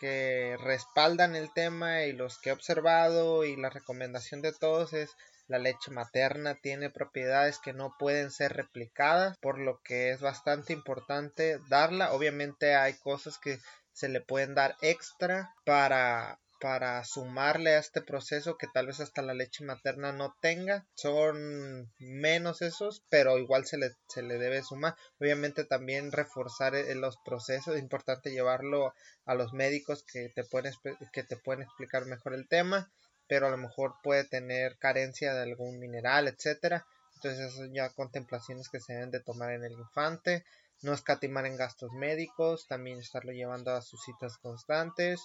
que 0.00 0.56
respaldan 0.58 1.36
el 1.36 1.52
tema 1.52 2.04
y 2.04 2.12
los 2.12 2.38
que 2.38 2.50
he 2.50 2.52
observado 2.52 3.44
y 3.44 3.56
la 3.56 3.70
recomendación 3.70 4.40
de 4.40 4.52
todos 4.52 4.94
es 4.94 5.10
la 5.50 5.58
leche 5.58 5.90
materna 5.90 6.54
tiene 6.54 6.90
propiedades 6.90 7.58
que 7.58 7.72
no 7.72 7.96
pueden 7.98 8.30
ser 8.30 8.52
replicadas, 8.52 9.36
por 9.38 9.58
lo 9.58 9.80
que 9.82 10.10
es 10.10 10.20
bastante 10.20 10.72
importante 10.72 11.58
darla. 11.68 12.12
Obviamente 12.12 12.76
hay 12.76 12.94
cosas 12.94 13.36
que 13.38 13.58
se 13.92 14.08
le 14.08 14.20
pueden 14.20 14.54
dar 14.54 14.76
extra 14.80 15.52
para 15.64 16.38
para 16.60 17.02
sumarle 17.04 17.74
a 17.74 17.78
este 17.78 18.02
proceso 18.02 18.56
que 18.56 18.66
tal 18.72 18.86
vez 18.86 19.00
hasta 19.00 19.22
la 19.22 19.34
leche 19.34 19.64
materna 19.64 20.12
no 20.12 20.36
tenga. 20.40 20.86
Son 20.94 21.90
menos 21.98 22.62
esos, 22.62 23.02
pero 23.08 23.38
igual 23.38 23.66
se 23.66 23.78
le, 23.78 23.90
se 24.08 24.22
le 24.22 24.38
debe 24.38 24.62
sumar. 24.62 24.94
Obviamente 25.18 25.64
también 25.64 26.12
reforzar 26.12 26.74
eh, 26.74 26.94
los 26.94 27.16
procesos, 27.24 27.74
es 27.74 27.80
importante 27.80 28.30
llevarlo 28.30 28.94
a 29.24 29.34
los 29.34 29.52
médicos 29.52 30.04
que 30.04 30.28
te 30.28 30.44
pueden, 30.44 30.74
que 31.12 31.24
te 31.24 31.36
pueden 31.36 31.62
explicar 31.62 32.04
mejor 32.04 32.34
el 32.34 32.46
tema, 32.46 32.90
pero 33.26 33.46
a 33.46 33.50
lo 33.50 33.56
mejor 33.56 33.94
puede 34.02 34.24
tener 34.24 34.76
carencia 34.78 35.32
de 35.34 35.42
algún 35.42 35.78
mineral, 35.78 36.28
etcétera. 36.28 36.86
Entonces, 37.14 37.54
son 37.54 37.72
ya 37.72 37.90
contemplaciones 37.90 38.68
que 38.68 38.80
se 38.80 38.92
deben 38.92 39.10
de 39.10 39.20
tomar 39.20 39.52
en 39.52 39.64
el 39.64 39.72
infante 39.72 40.44
no 40.82 40.94
escatimar 40.94 41.46
en 41.46 41.56
gastos 41.56 41.92
médicos, 41.92 42.66
también 42.66 43.00
estarlo 43.00 43.32
llevando 43.32 43.72
a 43.72 43.82
sus 43.82 44.02
citas 44.02 44.38
constantes. 44.38 45.20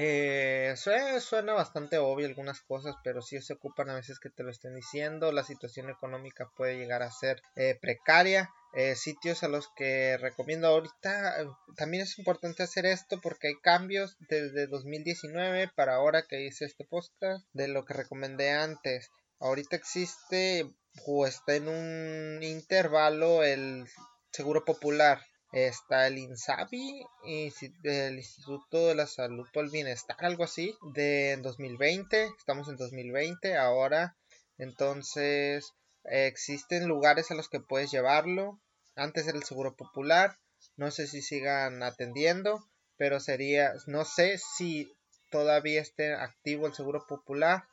Eh, 0.00 0.74
suena, 0.76 1.54
bastante 1.54 1.98
obvio 1.98 2.28
algunas 2.28 2.60
cosas, 2.60 2.94
pero 3.02 3.20
sí 3.20 3.40
se 3.40 3.54
ocupan 3.54 3.90
a 3.90 3.96
veces 3.96 4.20
que 4.20 4.30
te 4.30 4.44
lo 4.44 4.50
estén 4.50 4.76
diciendo. 4.76 5.32
La 5.32 5.42
situación 5.42 5.90
económica 5.90 6.48
puede 6.56 6.78
llegar 6.78 7.02
a 7.02 7.10
ser 7.10 7.42
eh, 7.56 7.76
precaria. 7.80 8.48
Eh, 8.74 8.94
sitios 8.94 9.42
a 9.42 9.48
los 9.48 9.68
que 9.74 10.16
recomiendo 10.18 10.68
ahorita 10.68 11.36
también 11.74 12.04
es 12.04 12.16
importante 12.18 12.62
hacer 12.62 12.86
esto 12.86 13.18
porque 13.20 13.48
hay 13.48 13.54
cambios 13.62 14.16
desde 14.28 14.66
2019 14.66 15.70
para 15.74 15.94
ahora 15.94 16.26
que 16.28 16.42
hice 16.42 16.66
este 16.66 16.84
podcast 16.84 17.46
de 17.54 17.66
lo 17.66 17.86
que 17.86 17.94
recomendé 17.94 18.50
antes 18.50 19.10
ahorita 19.40 19.76
existe 19.76 20.70
o 21.06 21.26
está 21.26 21.56
en 21.56 21.68
un 21.68 22.42
intervalo 22.42 23.42
el 23.42 23.86
Seguro 24.32 24.64
Popular. 24.64 25.20
Está 25.52 26.06
el 26.08 26.18
INSABI, 26.18 27.06
el 27.24 28.18
Instituto 28.18 28.88
de 28.88 28.94
la 28.94 29.06
Salud 29.06 29.48
por 29.54 29.64
el 29.64 29.70
Bienestar, 29.70 30.18
algo 30.20 30.44
así, 30.44 30.76
de 30.92 31.38
2020. 31.40 32.30
Estamos 32.38 32.68
en 32.68 32.76
2020 32.76 33.56
ahora. 33.56 34.14
Entonces, 34.58 35.72
existen 36.04 36.86
lugares 36.86 37.30
a 37.30 37.34
los 37.34 37.48
que 37.48 37.60
puedes 37.60 37.90
llevarlo. 37.90 38.60
Antes 38.94 39.26
era 39.26 39.38
el 39.38 39.44
Seguro 39.44 39.74
Popular. 39.74 40.36
No 40.76 40.90
sé 40.90 41.06
si 41.06 41.22
sigan 41.22 41.82
atendiendo, 41.82 42.62
pero 42.98 43.18
sería, 43.18 43.72
no 43.86 44.04
sé 44.04 44.36
si 44.36 44.94
todavía 45.30 45.80
esté 45.80 46.14
activo 46.14 46.66
el 46.66 46.74
Seguro 46.74 47.06
Popular. 47.06 47.64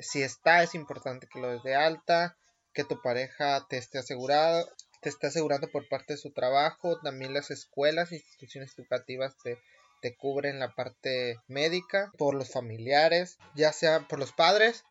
Si 0.00 0.22
está, 0.22 0.64
es 0.64 0.74
importante 0.74 1.28
que 1.28 1.38
lo 1.38 1.52
des 1.52 1.62
de 1.62 1.76
alta, 1.76 2.36
que 2.72 2.82
tu 2.82 3.00
pareja 3.00 3.64
te 3.68 3.76
esté 3.76 3.98
asegurado, 3.98 4.68
te 5.02 5.08
está 5.08 5.26
asegurando 5.26 5.68
por 5.68 5.88
parte 5.88 6.14
de 6.14 6.18
su 6.18 6.30
trabajo, 6.30 6.98
también 7.00 7.34
las 7.34 7.50
escuelas, 7.50 8.12
instituciones 8.12 8.72
educativas 8.78 9.36
te, 9.42 9.58
te 10.00 10.16
cubren 10.16 10.60
la 10.60 10.74
parte 10.74 11.40
médica, 11.48 12.12
por 12.16 12.34
los 12.34 12.50
familiares, 12.50 13.36
ya 13.56 13.72
sea 13.72 14.06
por 14.06 14.20
los 14.20 14.32
padres, 14.32 14.84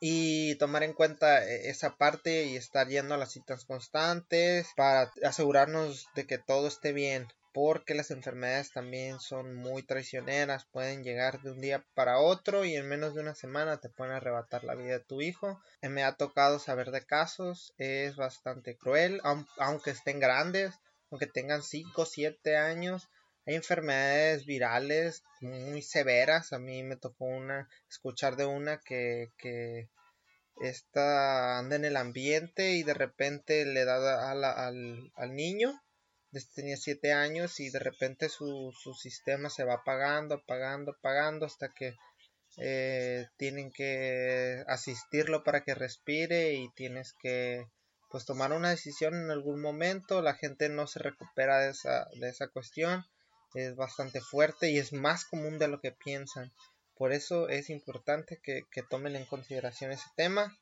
y 0.00 0.56
tomar 0.56 0.82
en 0.82 0.92
cuenta 0.92 1.44
e, 1.46 1.70
esa 1.70 1.96
parte 1.96 2.44
y 2.44 2.56
estar 2.56 2.88
yendo 2.88 3.14
a 3.14 3.18
las 3.18 3.32
citas 3.32 3.64
constantes 3.64 4.68
para 4.76 5.10
asegurarnos 5.24 6.06
de 6.14 6.26
que 6.26 6.38
todo 6.38 6.68
esté 6.68 6.92
bien 6.92 7.28
porque 7.52 7.94
las 7.94 8.10
enfermedades 8.10 8.72
también 8.72 9.20
son 9.20 9.54
muy 9.54 9.82
traicioneras, 9.82 10.64
pueden 10.64 11.04
llegar 11.04 11.42
de 11.42 11.50
un 11.50 11.60
día 11.60 11.84
para 11.94 12.18
otro 12.18 12.64
y 12.64 12.76
en 12.76 12.88
menos 12.88 13.14
de 13.14 13.20
una 13.20 13.34
semana 13.34 13.78
te 13.78 13.90
pueden 13.90 14.14
arrebatar 14.14 14.64
la 14.64 14.74
vida 14.74 14.94
de 14.94 15.04
tu 15.04 15.20
hijo. 15.20 15.60
Eh, 15.82 15.90
me 15.90 16.02
ha 16.02 16.16
tocado 16.16 16.58
saber 16.58 16.90
de 16.90 17.04
casos, 17.04 17.74
es 17.76 18.16
bastante 18.16 18.76
cruel, 18.76 19.20
aunque 19.58 19.90
estén 19.90 20.18
grandes, 20.18 20.74
aunque 21.10 21.26
tengan 21.26 21.62
5 21.62 22.02
o 22.02 22.06
7 22.06 22.56
años. 22.56 23.08
Hay 23.44 23.56
enfermedades 23.56 24.46
virales 24.46 25.22
muy 25.40 25.82
severas. 25.82 26.52
A 26.52 26.58
mí 26.58 26.82
me 26.82 26.96
tocó 26.96 27.26
una 27.26 27.68
escuchar 27.90 28.36
de 28.36 28.46
una 28.46 28.78
que, 28.78 29.30
que 29.36 29.90
anda 30.94 31.76
en 31.76 31.84
el 31.84 31.96
ambiente 31.96 32.72
y 32.72 32.82
de 32.82 32.94
repente 32.94 33.66
le 33.66 33.84
da 33.84 34.30
al, 34.30 34.44
al 35.14 35.34
niño 35.34 35.82
tenía 36.54 36.76
7 36.76 37.12
años 37.12 37.60
y 37.60 37.70
de 37.70 37.78
repente 37.78 38.28
su, 38.28 38.72
su, 38.72 38.94
sistema 38.94 39.50
se 39.50 39.64
va 39.64 39.74
apagando, 39.74 40.36
apagando, 40.36 40.92
apagando 40.92 41.46
hasta 41.46 41.68
que 41.72 41.94
eh, 42.58 43.26
tienen 43.36 43.70
que 43.70 44.64
asistirlo 44.66 45.44
para 45.44 45.62
que 45.62 45.74
respire 45.74 46.54
y 46.54 46.70
tienes 46.74 47.14
que 47.20 47.66
pues 48.10 48.26
tomar 48.26 48.52
una 48.52 48.70
decisión 48.70 49.14
en 49.14 49.30
algún 49.30 49.60
momento. 49.60 50.22
La 50.22 50.34
gente 50.34 50.68
no 50.68 50.86
se 50.86 50.98
recupera 50.98 51.60
de 51.60 51.70
esa, 51.70 52.06
de 52.20 52.28
esa 52.28 52.48
cuestión. 52.48 53.04
Es 53.54 53.76
bastante 53.76 54.20
fuerte 54.20 54.70
y 54.70 54.78
es 54.78 54.92
más 54.92 55.24
común 55.24 55.58
de 55.58 55.68
lo 55.68 55.80
que 55.80 55.92
piensan. 55.92 56.52
Por 56.94 57.12
eso 57.12 57.48
es 57.48 57.70
importante 57.70 58.38
que, 58.42 58.62
que 58.70 58.82
tomen 58.82 59.16
en 59.16 59.26
consideración 59.26 59.92
ese 59.92 60.08
tema 60.16 60.58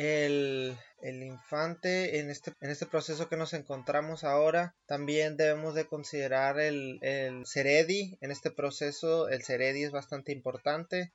el, 0.00 0.76
infante 1.02 2.20
en 2.20 2.30
este, 2.30 2.52
en 2.60 2.70
este 2.70 2.86
proceso 2.86 3.28
que 3.28 3.36
nos 3.36 3.52
encontramos 3.54 4.24
ahora. 4.24 4.74
También 4.86 5.36
debemos 5.36 5.74
de 5.74 5.86
considerar 5.86 6.58
el, 6.58 6.98
el 7.02 7.46
Ceredi. 7.46 8.16
En 8.20 8.30
este 8.30 8.50
proceso 8.50 9.28
el 9.28 9.42
Ceredi 9.44 9.84
es 9.84 9.92
bastante 9.92 10.32
importante 10.32 11.12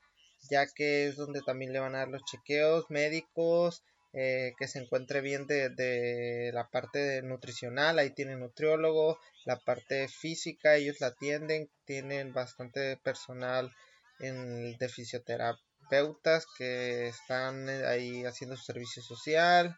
ya 0.50 0.68
que 0.68 1.08
es 1.08 1.16
donde 1.16 1.42
también 1.42 1.74
le 1.74 1.80
van 1.80 1.96
a 1.96 2.00
dar 2.00 2.08
los 2.10 2.24
chequeos 2.24 2.90
médicos, 2.90 3.84
eh, 4.14 4.54
que 4.58 4.68
se 4.68 4.80
encuentre 4.80 5.22
bien 5.22 5.46
de, 5.48 6.52
la 6.54 6.70
parte 6.70 7.22
nutricional, 7.22 8.00
ahí 8.00 8.12
tiene 8.12 8.38
nutriólogo, 8.38 9.20
la 9.46 9.60
parte 9.60 10.08
física, 10.08 10.76
ellos 10.76 11.02
la 11.02 11.08
atienden, 11.08 11.70
tienen 11.86 12.34
bastante 12.34 12.98
personal 12.98 13.72
en 14.20 14.78
de 14.78 14.90
fisioterapia 14.90 15.65
terapeutas 15.90 16.46
que 16.58 17.08
están 17.08 17.70
eh, 17.70 17.86
ahí 17.86 18.26
haciendo 18.26 18.56
su 18.56 18.64
servicio 18.64 19.02
social. 19.02 19.78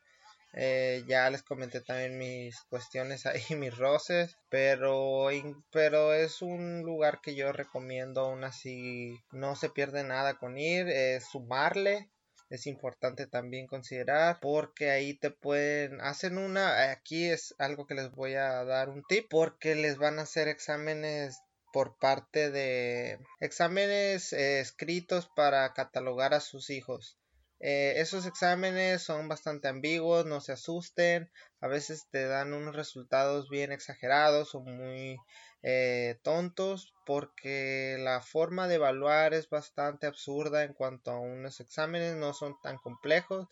Eh, 0.54 1.04
ya 1.08 1.30
les 1.30 1.44
comenté 1.44 1.82
también 1.82 2.18
mis 2.18 2.60
cuestiones 2.70 3.26
ahí, 3.26 3.42
mis 3.58 3.78
roces, 3.78 4.38
pero, 4.50 5.28
pero 5.72 6.14
es 6.14 6.42
un 6.42 6.82
lugar 6.82 7.20
que 7.22 7.36
yo 7.36 7.52
recomiendo 7.52 8.22
aún 8.22 8.44
así, 8.44 9.20
no 9.32 9.56
se 9.56 9.70
pierde 9.70 10.04
nada 10.04 10.36
con 10.36 10.58
ir, 10.58 10.88
sumarle, 11.22 12.10
es 12.50 12.66
importante 12.66 13.28
también 13.28 13.68
considerar 13.68 14.40
porque 14.42 14.90
ahí 14.90 15.14
te 15.16 15.32
pueden 15.32 16.00
hacen 16.00 16.38
una 16.38 16.92
aquí 16.92 17.26
es 17.26 17.54
algo 17.58 17.86
que 17.86 17.96
les 17.96 18.10
voy 18.12 18.36
a 18.36 18.64
dar 18.64 18.90
un 18.90 19.04
tip 19.04 19.28
porque 19.30 19.76
les 19.76 19.98
van 19.98 20.18
a 20.18 20.22
hacer 20.22 20.48
exámenes 20.48 21.42
por 21.78 21.96
parte 22.00 22.50
de 22.50 23.20
exámenes 23.40 24.34
eh, 24.34 24.62
escritos 24.62 25.30
para 25.36 25.72
catalogar 25.74 26.34
a 26.34 26.40
sus 26.40 26.72
hijos. 26.72 27.20
Eh, 27.60 27.94
esos 27.98 28.26
exámenes 28.26 29.04
son 29.04 29.28
bastante 29.28 29.68
ambiguos, 29.68 30.26
no 30.26 30.42
se 30.42 30.54
asusten, 30.54 31.30
a 31.62 31.68
veces 31.68 32.08
te 32.10 32.26
dan 32.26 32.54
unos 32.54 32.76
resultados 32.76 33.48
bien 33.48 33.72
exagerados 33.72 34.56
o 34.56 34.62
muy 34.62 35.20
eh, 35.62 36.18
tontos 36.24 36.96
porque 37.06 37.98
la 38.00 38.22
forma 38.22 38.68
de 38.68 38.76
evaluar 38.76 39.36
es 39.36 39.48
bastante 39.48 40.08
absurda 40.08 40.64
en 40.64 40.74
cuanto 40.74 41.12
a 41.12 41.20
unos 41.20 41.60
exámenes 41.60 42.16
no 42.16 42.34
son 42.34 42.56
tan 42.64 42.78
complejos 42.78 43.46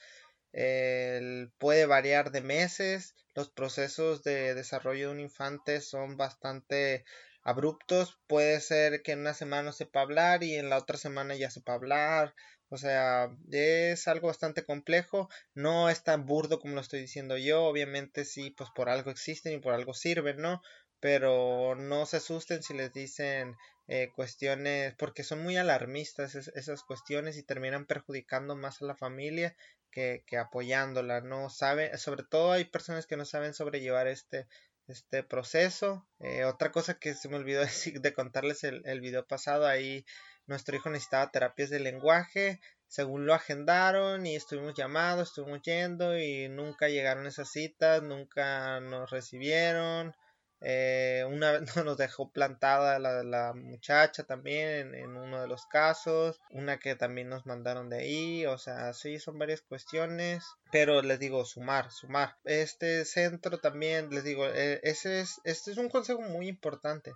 puede 1.60 1.86
variar 1.86 2.32
de 2.32 2.42
meses 2.42 3.14
los 3.36 3.50
procesos 3.50 4.24
de 4.24 4.56
desarrollo 4.56 5.08
de 5.08 5.14
un 5.14 5.20
infante 5.20 5.82
son 5.82 6.16
bastante 6.16 7.04
abruptos. 7.46 8.20
Puede 8.28 8.60
ser 8.60 9.02
que 9.04 9.14
en 9.14 9.20
una 9.20 9.34
semana 9.34 9.72
sepa 9.72 10.02
hablar 10.02 10.44
y 10.44 10.56
en 10.56 10.70
la 10.70 10.78
otra 10.78 10.98
semana 10.98 11.36
ya 11.36 11.50
sepa 11.50 11.76
hablar. 11.76 12.36
O 12.70 12.78
sea, 12.78 13.30
es 13.52 14.08
algo 14.08 14.28
bastante 14.28 14.66
complejo. 14.66 15.30
No 15.54 15.90
es 15.90 16.04
tan 16.04 16.26
burdo 16.26 16.60
como 16.60 16.76
lo 16.76 16.82
estoy 16.82 17.00
diciendo 17.02 17.38
yo. 17.38 17.64
Obviamente 17.66 18.26
sí, 18.26 18.52
pues 18.52 18.70
por 18.76 18.90
algo 18.90 19.12
existen 19.12 19.54
y 19.54 19.60
por 19.60 19.74
algo 19.74 19.94
sirven, 19.94 20.38
¿no? 20.38 20.62
Pero 21.00 21.76
no 21.76 22.06
se 22.06 22.18
asusten 22.18 22.64
si 22.64 22.74
les 22.74 22.92
dicen 22.92 23.56
eh, 23.88 24.10
cuestiones, 24.16 24.96
porque 24.96 25.24
son 25.24 25.44
muy 25.44 25.58
alarmistas 25.58 26.34
esas 26.36 26.84
cuestiones 26.84 27.38
y 27.38 27.44
terminan 27.44 27.86
perjudicando 27.86 28.56
más 28.56 28.82
a 28.82 28.86
la 28.86 28.96
familia 28.96 29.56
que, 29.92 30.24
que 30.26 30.38
apoyándola. 30.38 31.22
No 31.22 31.50
sobre 31.52 32.24
todo 32.24 32.54
hay 32.54 32.66
personas 32.66 33.06
que 33.06 33.18
no 33.18 33.26
saben 33.26 33.54
sobrellevar 33.54 34.08
este 34.08 34.48
este 34.88 35.24
proceso. 35.24 36.08
Eh, 36.20 36.46
otra 36.46 36.72
cosa 36.72 36.96
que 37.00 37.14
se 37.14 37.30
me 37.30 37.38
olvidó 37.38 37.62
decir, 37.62 38.02
de 38.02 38.14
contarles 38.14 38.64
el, 38.64 38.82
el 38.86 39.02
video 39.02 39.26
pasado, 39.26 39.68
ahí 39.68 40.06
nuestro 40.48 40.76
hijo 40.76 40.90
necesitaba 40.90 41.32
terapias 41.32 41.70
de 41.70 41.80
lenguaje, 41.80 42.60
según 42.88 43.26
lo 43.26 43.34
agendaron 43.34 44.26
y 44.26 44.36
estuvimos 44.36 44.76
llamados, 44.76 45.30
estuvimos 45.30 45.62
yendo 45.64 46.18
y 46.18 46.48
nunca 46.50 46.88
llegaron 46.88 47.26
esas 47.26 47.52
citas, 47.52 48.04
nunca 48.04 48.80
nos 48.80 49.10
recibieron. 49.10 50.16
Eh, 50.62 51.24
una 51.28 51.52
vez 51.52 51.62
nos 51.86 51.98
dejó 51.98 52.32
plantada 52.32 52.98
la, 53.00 53.54
muchacha 53.54 54.24
también 54.24 54.96
en, 54.96 55.16
uno 55.16 55.42
de 55.42 55.48
los 55.48 55.66
casos, 55.66 56.40
una 56.50 56.80
que 56.80 56.96
también 56.96 57.30
nos 57.30 57.46
mandaron 57.46 57.90
de 57.90 58.00
ahí, 58.00 58.46
o 58.46 58.58
sea, 58.58 58.94
sí, 58.94 59.20
son 59.20 59.38
varias 59.38 59.62
cuestiones, 59.62 60.46
pero 60.72 61.02
les 61.02 61.20
digo, 61.20 61.46
sumar, 61.46 61.92
sumar. 61.92 62.38
Este 62.46 63.06
centro 63.06 63.60
también, 63.60 64.10
les 64.10 64.24
digo, 64.24 64.46
eh, 64.48 64.80
ese 64.84 65.22
es, 65.22 65.40
este 65.44 65.72
es 65.72 65.78
un 65.78 65.90
consejo 65.90 66.22
muy 66.22 66.48
importante. 66.48 67.14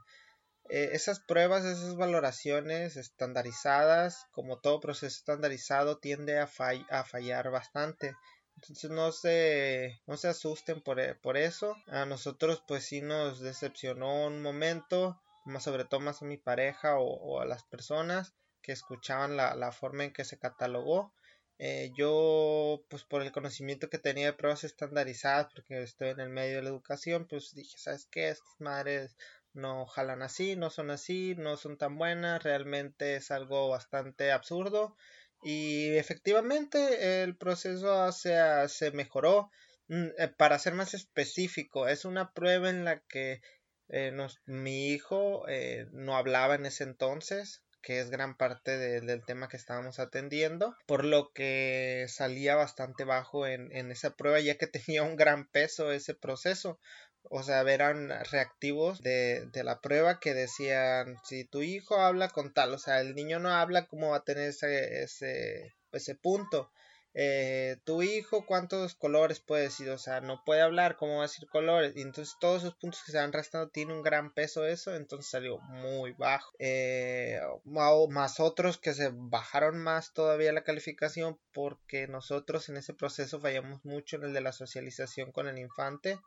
Eh, 0.70 0.92
esas 0.94 1.20
pruebas, 1.20 1.66
esas 1.66 1.96
valoraciones 1.96 2.96
estandarizadas, 2.96 4.28
como 4.32 4.60
todo 4.60 4.80
proceso 4.80 5.08
estandarizado, 5.08 5.98
tiende 5.98 6.38
a, 6.40 6.48
a 6.90 7.04
fallar 7.04 7.50
bastante. 7.50 8.14
Entonces 8.62 8.92
no 8.92 9.14
se, 9.14 10.02
no 10.06 10.18
se 10.18 10.28
asusten 10.28 10.82
por, 10.82 11.00
eh, 11.00 11.16
por 11.16 11.38
eso. 11.38 11.78
A 11.88 12.06
nosotros 12.06 12.62
pues 12.68 12.84
sí 12.84 13.02
nos 13.02 13.40
decepcionó 13.40 14.26
un 14.28 14.42
momento, 14.42 15.22
más 15.46 15.64
sobre 15.64 15.86
todo 15.86 16.02
más 16.02 16.22
a 16.22 16.26
mi 16.26 16.36
pareja 16.36 17.00
o, 17.00 17.40
a 17.40 17.46
las 17.46 17.64
personas 17.64 18.34
que 18.62 18.74
escuchaban 18.74 19.38
la, 19.38 19.56
la, 19.56 19.72
forma 19.72 20.04
en 20.04 20.12
que 20.12 20.26
se 20.26 20.38
catalogó. 20.38 21.14
Eh, 21.58 21.92
yo, 21.96 22.84
pues 22.90 23.06
por 23.06 23.22
el 23.22 23.32
conocimiento 23.32 23.90
que 23.90 23.98
tenía 23.98 24.26
de 24.26 24.34
pruebas 24.34 24.66
estandarizadas, 24.66 25.48
porque 25.54 25.82
estoy 25.82 26.10
en 26.10 26.20
el 26.20 26.30
medio 26.30 26.58
de 26.58 26.64
la 26.64 26.70
educación, 26.70 27.28
pues 27.30 27.56
dije, 27.56 27.78
¿sabes 27.78 28.08
qué? 28.12 28.28
Estas 28.28 28.60
madres 28.60 29.16
no 29.54 29.86
jalan 29.86 30.22
así, 30.22 30.58
no 30.58 30.70
son 30.70 30.92
así, 30.92 31.34
no 31.38 31.56
son 31.56 31.78
tan 31.78 31.98
buenas, 31.98 32.44
realmente 32.44 33.16
es 33.16 33.32
algo 33.32 33.70
bastante 33.70 34.34
absurdo 34.34 34.98
y 35.44 35.96
efectivamente 35.96 37.24
el 37.24 37.36
proceso 37.36 38.12
se, 38.12 38.92
mejoró. 38.94 39.50
Mm, 39.88 40.08
eh, 40.18 40.28
para 40.38 40.60
ser 40.60 40.74
más 40.74 40.94
específico, 40.94 41.88
es 41.88 42.06
una 42.06 42.32
prueba 42.34 42.70
en 42.70 42.86
la 42.86 43.00
que 43.02 43.42
eh, 43.90 44.16
mi 44.46 44.90
hijo 44.90 45.48
eh, 45.48 45.88
no 45.92 46.16
hablaba 46.16 46.56
en 46.56 46.66
ese 46.66 46.84
entonces, 46.84 47.64
que 47.82 48.00
es 48.00 48.10
gran 48.10 48.36
parte 48.36 48.78
del 48.78 49.24
tema 49.26 49.48
que 49.48 49.58
estábamos 49.58 50.00
atendiendo, 50.00 50.76
por 50.86 51.06
lo 51.06 51.32
que 51.32 52.06
salía 52.10 52.56
bastante 52.56 53.06
bajo 53.06 53.48
en, 53.48 53.76
en 53.76 53.92
esa 53.92 54.16
prueba, 54.16 54.40
ya 54.42 54.58
que 54.58 54.68
tenía 54.96 55.04
un 55.04 55.16
gran 55.16 55.48
peso 55.48 55.92
ese 55.92 56.14
proceso 56.14 56.80
o 57.24 57.44
sea, 57.44 57.62
eran 57.62 58.10
reactivos 58.32 59.02
de, 59.02 59.46
de, 59.52 59.64
la 59.64 59.82
prueba 59.82 60.20
que 60.20 60.34
decían, 60.34 61.18
si 61.24 61.46
tu 61.46 61.62
hijo 61.62 61.98
habla 61.98 62.30
con 62.30 62.54
tal, 62.54 62.74
o 62.74 62.78
sea, 62.78 63.02
el 63.02 63.16
niño 63.16 63.40
no 63.40 63.50
habla, 63.50 63.88
¿cómo 63.88 64.12
va 64.12 64.18
a 64.18 64.24
tener 64.24 64.50
ese, 64.50 65.04
ese, 65.04 65.76
ese 65.92 66.16
punto? 66.16 66.72
Eh, 67.16 67.78
tu 67.86 68.04
hijo, 68.04 68.46
¿cuántos 68.46 68.94
colores 68.94 69.40
puede 69.40 69.64
decir? 69.64 69.90
O 69.90 69.98
sea, 69.98 70.22
no 70.22 70.44
puede 70.46 70.62
hablar, 70.62 70.96
¿cómo 70.96 71.18
va 71.18 71.24
a 71.24 71.28
decir 71.28 71.50
colores? 71.50 71.94
Y 71.96 72.02
entonces 72.02 72.36
todos 72.40 72.62
esos 72.62 72.76
puntos 72.76 73.04
que 73.04 73.12
se 73.12 73.18
van 73.18 73.34
restando 73.34 73.70
tienen 73.70 73.98
un 73.98 74.04
gran 74.04 74.32
peso 74.34 74.66
eso, 74.66 74.96
entonces 74.96 75.30
salió 75.30 75.60
muy 75.60 76.14
bajo. 76.14 76.52
Eh, 76.60 77.40
más 77.66 78.40
otros 78.40 78.78
que 78.78 78.94
se 78.94 79.12
bajaron 79.14 79.78
más 79.80 80.14
todavía 80.14 80.54
la 80.54 80.64
calificación 80.64 81.40
porque 81.52 82.08
nosotros 82.08 82.70
en 82.70 82.78
ese 82.78 82.94
proceso 82.94 83.40
fallamos 83.40 83.84
mucho 83.84 84.18
en 84.18 84.26
el 84.26 84.34
de 84.34 84.42
la 84.42 84.52
socialización 84.52 85.32
con 85.32 85.48
el 85.48 85.58
infante 85.58 86.20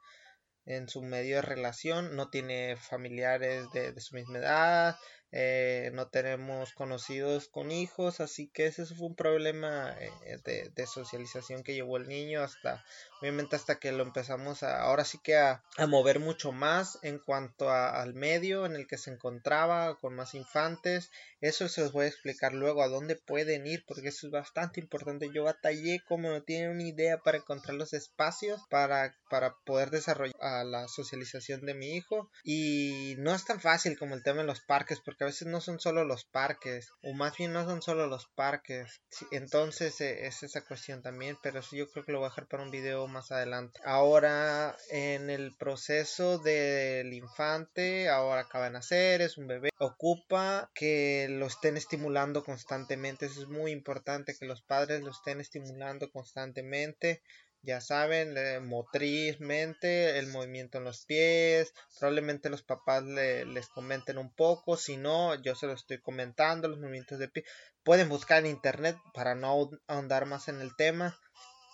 en 0.66 0.88
su 0.88 1.02
medio 1.02 1.36
de 1.36 1.42
relación, 1.42 2.16
no 2.16 2.30
tiene 2.30 2.76
familiares 2.76 3.70
de, 3.72 3.92
de 3.92 4.00
su 4.00 4.14
misma 4.14 4.38
edad, 4.38 4.96
eh, 5.34 5.90
no 5.94 6.08
tenemos 6.08 6.74
conocidos 6.74 7.48
con 7.48 7.70
hijos, 7.70 8.20
así 8.20 8.48
que 8.48 8.66
ese 8.66 8.84
fue 8.84 9.06
un 9.06 9.16
problema 9.16 9.96
eh, 9.98 10.70
de, 10.74 10.86
socialización 10.86 11.62
que 11.62 11.72
llevó 11.72 11.96
el 11.96 12.06
niño 12.06 12.42
hasta, 12.42 12.84
obviamente 13.22 13.54
hasta 13.54 13.78
que 13.78 13.92
lo 13.92 14.02
empezamos 14.02 14.64
a, 14.64 14.80
ahora 14.80 15.04
sí 15.04 15.16
que 15.22 15.36
a, 15.36 15.62
mover 15.86 16.18
mucho 16.18 16.50
más 16.50 16.98
en 17.02 17.20
cuanto 17.20 17.70
al 17.70 18.14
medio 18.14 18.66
en 18.66 18.74
el 18.74 18.88
que 18.88 18.98
se 18.98 19.12
encontraba, 19.12 19.96
con 20.00 20.16
más 20.16 20.34
infantes, 20.34 21.08
eso 21.40 21.68
se 21.68 21.82
los 21.82 21.92
voy 21.92 22.06
a 22.06 22.08
explicar 22.08 22.52
luego 22.52 22.82
a 22.82 22.88
dónde 22.88 23.14
pueden 23.14 23.64
ir, 23.66 23.84
porque 23.86 24.08
eso 24.08 24.26
es 24.26 24.32
bastante 24.32 24.80
importante, 24.80 25.30
yo 25.32 25.44
batallé 25.44 26.02
como 26.08 26.30
no 26.30 26.42
tienen 26.42 26.72
una 26.72 26.82
idea 26.82 27.18
para 27.18 27.38
encontrar 27.38 27.76
los 27.76 27.92
espacios 27.92 28.60
para, 28.68 29.14
para 29.30 29.54
poder 29.64 29.90
desarrollar 29.90 30.34
la 30.66 30.88
socialización 30.88 31.64
de 31.64 31.74
mi 31.74 31.94
hijo, 31.94 32.28
y 32.42 33.14
no 33.18 33.32
es 33.32 33.44
tan 33.44 33.60
fácil 33.60 33.96
como 33.96 34.16
el 34.16 34.24
tema 34.24 34.40
de 34.40 34.48
los 34.48 34.62
parques, 34.62 34.98
porque 34.98 35.22
a 35.22 35.28
veces 35.28 35.46
no 35.46 35.60
son 35.60 35.78
solo 35.78 36.04
los 36.04 36.24
parques, 36.24 36.88
o 37.02 37.12
más 37.12 37.36
bien 37.36 37.52
no 37.52 37.64
son 37.64 37.82
solo 37.82 38.08
los 38.08 38.26
parques. 38.34 39.00
entonces 39.30 40.00
eh, 40.00 40.26
es 40.26 40.42
esa 40.42 40.64
cuestión 40.64 41.02
también, 41.02 41.38
pero 41.40 41.60
yo 41.70 41.88
creo 41.88 42.04
que 42.04 42.10
lo 42.10 42.18
voy 42.18 42.26
a 42.26 42.30
dejar 42.30 42.48
para 42.48 42.64
un 42.64 42.72
video 42.72 43.11
más 43.12 43.30
adelante. 43.30 43.80
Ahora, 43.84 44.76
en 44.90 45.30
el 45.30 45.54
proceso 45.56 46.38
del 46.38 47.12
infante, 47.12 48.08
ahora 48.08 48.42
acaba 48.42 48.64
de 48.64 48.72
nacer, 48.72 49.20
es 49.20 49.38
un 49.38 49.46
bebé, 49.46 49.70
ocupa 49.78 50.70
que 50.74 51.28
lo 51.30 51.46
estén 51.46 51.76
estimulando 51.76 52.42
constantemente. 52.42 53.26
Eso 53.26 53.42
es 53.42 53.48
muy 53.48 53.70
importante, 53.70 54.34
que 54.36 54.46
los 54.46 54.62
padres 54.62 55.02
lo 55.02 55.10
estén 55.10 55.40
estimulando 55.40 56.10
constantemente 56.10 57.22
ya 57.64 57.80
saben, 57.80 58.34
motrizmente, 58.66 60.18
el 60.18 60.26
movimiento 60.26 60.78
en 60.78 60.84
los 60.84 61.04
pies, 61.06 61.72
probablemente 61.98 62.50
los 62.50 62.64
papás 62.64 63.04
les 63.04 63.68
comenten 63.68 64.18
un 64.18 64.34
poco, 64.34 64.76
si 64.76 64.96
no, 64.96 65.40
yo 65.40 65.54
se 65.54 65.68
lo 65.68 65.72
estoy 65.72 66.00
comentando, 66.00 66.66
los 66.66 66.80
movimientos 66.80 67.20
de 67.20 67.28
pie. 67.28 67.44
Pueden 67.84 68.08
buscar 68.08 68.40
en 68.40 68.50
internet 68.50 68.96
para 69.14 69.36
no 69.36 69.70
ahondar 69.86 70.26
más 70.26 70.48
en 70.48 70.60
el 70.60 70.74
tema. 70.74 71.16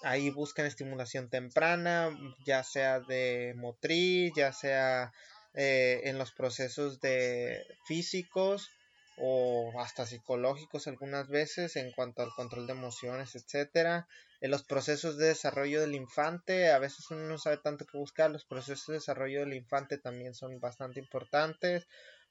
Ahí 0.03 0.31
buscan 0.31 0.67
estimulación 0.67 1.29
temprana, 1.29 2.11
ya 2.45 2.63
sea 2.63 3.01
de 3.01 3.55
motriz, 3.57 4.33
ya 4.37 4.53
sea 4.53 5.13
eh, 5.55 6.03
en 6.05 6.19
los 6.19 6.33
procesos 6.33 7.01
de 7.01 7.65
físicos 7.85 8.71
o 9.17 9.73
hasta 9.81 10.07
psicológicos 10.07 10.87
algunas 10.87 11.29
veces 11.29 11.75
en 11.77 11.91
cuanto 11.93 12.23
al 12.23 12.31
control 12.31 12.67
de 12.67 12.75
emociones, 12.75 13.35
etcétera. 13.35 14.07
En 14.41 14.53
los 14.53 14.63
procesos 14.63 15.19
de 15.19 15.27
desarrollo 15.27 15.81
del 15.81 15.97
infante, 15.97 16.71
a 16.71 16.79
veces 16.79 17.11
uno 17.11 17.23
no 17.23 17.39
sabe 17.39 17.57
tanto 17.57 17.85
qué 17.85 17.99
buscar, 17.99 18.31
los 18.31 18.45
procesos 18.45 18.87
de 18.87 18.95
desarrollo 18.95 19.41
del 19.41 19.55
infante 19.55 19.99
también 19.99 20.35
son 20.35 20.61
bastante 20.61 21.01
importantes 21.01 21.89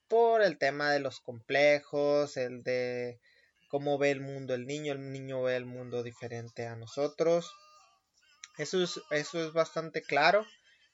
por 0.08 0.40
el 0.40 0.56
tema 0.56 0.90
de 0.90 1.00
los 1.00 1.20
complejos, 1.20 2.38
el 2.38 2.62
de 2.62 3.18
cómo 3.68 3.98
ve 3.98 4.10
el 4.10 4.20
mundo 4.20 4.54
el 4.54 4.66
niño, 4.66 4.92
el 4.92 5.12
niño 5.12 5.42
ve 5.42 5.56
el 5.56 5.66
mundo 5.66 6.02
diferente 6.02 6.66
a 6.66 6.76
nosotros. 6.76 7.52
Eso 8.56 8.82
es, 8.82 9.00
eso 9.10 9.44
es 9.44 9.52
bastante 9.52 10.02
claro, 10.02 10.44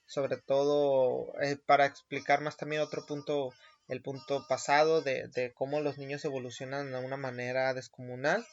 sobre 0.07 0.37
todo 0.37 1.33
eh, 1.41 1.57
para 1.57 1.87
explicar 1.87 2.41
más 2.43 2.57
también 2.57 2.83
otro 2.83 3.07
punto 3.07 3.53
el 3.89 4.01
punto 4.01 4.47
pasado 4.49 5.03
de, 5.03 5.29
de 5.29 5.53
cómo 5.53 5.81
los 5.81 5.99
niños 5.99 6.25
evolucionan 6.25 6.91
de 6.91 6.99
una 6.99 7.17
manera 7.17 7.75
descomunal. 7.75 8.47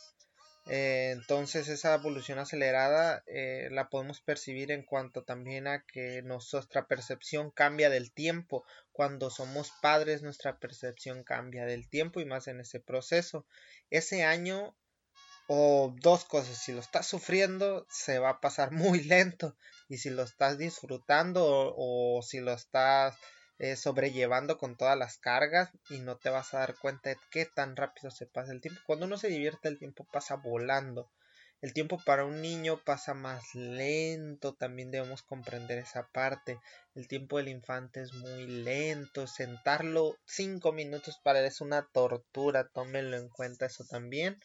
Eh, 0.68 1.10
entonces 1.12 1.68
esa 1.70 1.96
evolución 1.96 2.38
acelerada 2.38 3.24
eh, 3.26 3.70
la 3.72 3.90
podemos 3.90 4.22
percibir 4.22 4.72
en 4.72 4.84
cuanto 4.84 5.24
también 5.24 5.68
a 5.68 5.84
que 5.86 6.22
nuestra 6.22 6.88
percepción 6.88 7.52
cambia 7.52 7.90
del 7.90 8.12
tiempo. 8.12 8.64
Cuando 8.92 9.30
somos 9.30 9.72
padres 9.82 10.22
nuestra 10.22 10.60
percepción 10.60 11.24
cambia 11.24 11.66
del 11.66 11.90
tiempo 11.90 12.22
y 12.22 12.26
más 12.26 12.48
en 12.48 12.60
ese 12.60 12.80
proceso. 12.80 13.46
Ese 13.90 14.24
año 14.24 14.76
o 15.48 15.94
dos 16.00 16.24
cosas, 16.26 16.58
si 16.58 16.72
lo 16.72 16.80
estás 16.80 17.08
sufriendo 17.08 17.86
se 17.90 18.20
va 18.20 18.30
a 18.30 18.40
pasar 18.40 18.72
muy 18.72 19.04
lento 19.04 19.56
y 19.90 19.98
si 19.98 20.10
lo 20.10 20.24
estás 20.24 20.58
disfrutando 20.58 21.74
o 21.76 22.22
si 22.22 22.40
lo 22.40 22.54
estás 22.54 23.18
eh, 23.62 23.76
sobrellevando 23.76 24.58
con 24.58 24.76
todas 24.76 24.98
las 24.98 25.20
cargas 25.20 25.70
y 25.92 26.00
no 26.00 26.18
te 26.18 26.32
vas 26.32 26.52
a 26.56 26.58
dar 26.62 26.76
cuenta 26.80 27.12
de 27.12 27.18
qué 27.30 27.46
tan 27.46 27.76
rápido 27.76 28.10
se 28.10 28.26
pasa 28.26 28.54
el 28.54 28.60
tiempo. 28.60 28.82
Cuando 28.88 29.06
uno 29.06 29.20
se 29.20 29.28
divierte 29.28 29.68
el 29.68 29.78
tiempo 29.78 30.04
pasa 30.12 30.36
volando. 30.36 31.12
El 31.62 31.72
tiempo 31.72 32.02
para 32.04 32.26
un 32.26 32.42
niño 32.42 32.82
pasa 32.84 33.14
más 33.14 33.54
lento, 33.54 34.56
también 34.56 34.90
debemos 34.90 35.22
comprender 35.22 35.78
esa 35.78 36.08
parte. 36.08 36.60
El 36.96 37.08
tiempo 37.08 37.38
del 37.38 37.50
infante 37.50 38.02
es 38.02 38.14
muy 38.14 38.48
lento, 38.48 39.28
sentarlo 39.28 40.18
cinco 40.26 40.72
minutos 40.72 41.20
para 41.24 41.40
él 41.40 41.46
es 41.46 41.62
una 41.62 41.88
tortura, 41.94 42.68
tómenlo 42.68 43.16
en 43.16 43.30
cuenta 43.30 43.68
eso 43.68 43.86
también. 43.88 44.40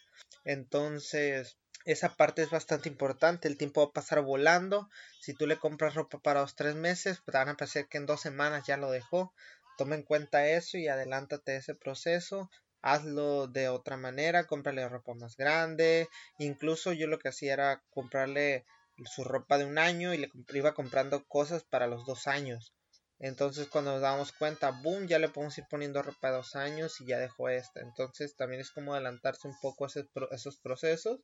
Entonces, 0.44 1.56
esa 1.86 2.16
parte 2.16 2.42
es 2.42 2.50
bastante 2.50 2.88
importante, 2.88 3.46
el 3.46 3.56
tiempo 3.56 3.80
va 3.80 3.90
a 3.90 3.92
pasar 3.92 4.20
volando, 4.20 4.90
si 5.20 5.34
tú 5.34 5.46
le 5.46 5.56
compras 5.56 5.94
ropa 5.94 6.18
para 6.18 6.40
los 6.40 6.56
tres 6.56 6.74
meses, 6.74 7.20
pues 7.24 7.32
van 7.32 7.48
a 7.48 7.56
parecer 7.56 7.86
que 7.86 7.96
en 7.96 8.06
dos 8.06 8.20
semanas 8.20 8.66
ya 8.66 8.76
lo 8.76 8.90
dejó, 8.90 9.32
toma 9.78 9.94
en 9.94 10.02
cuenta 10.02 10.48
eso 10.48 10.78
y 10.78 10.88
adelántate 10.88 11.54
ese 11.54 11.76
proceso, 11.76 12.50
hazlo 12.82 13.46
de 13.46 13.68
otra 13.68 13.96
manera, 13.96 14.48
cómprale 14.48 14.88
ropa 14.88 15.14
más 15.14 15.36
grande, 15.36 16.08
incluso 16.38 16.92
yo 16.92 17.06
lo 17.06 17.20
que 17.20 17.28
hacía 17.28 17.52
era 17.52 17.82
comprarle 17.90 18.64
su 19.04 19.22
ropa 19.22 19.56
de 19.56 19.66
un 19.66 19.78
año 19.78 20.12
y 20.12 20.18
le 20.18 20.30
iba 20.54 20.74
comprando 20.74 21.24
cosas 21.28 21.62
para 21.62 21.86
los 21.86 22.04
dos 22.04 22.26
años. 22.26 22.74
Entonces 23.20 23.68
cuando 23.68 23.92
nos 23.92 24.02
damos 24.02 24.32
cuenta, 24.32 24.70
boom, 24.70 25.06
ya 25.06 25.20
le 25.20 25.28
podemos 25.28 25.56
ir 25.56 25.64
poniendo 25.70 26.02
ropa 26.02 26.28
de 26.28 26.36
dos 26.36 26.56
años 26.56 27.00
y 27.00 27.06
ya 27.06 27.18
dejó 27.18 27.48
esta. 27.48 27.80
Entonces 27.80 28.36
también 28.36 28.60
es 28.60 28.70
como 28.70 28.92
adelantarse 28.92 29.46
un 29.46 29.58
poco 29.60 29.86
a 29.86 29.88
esos 30.34 30.56
procesos 30.58 31.20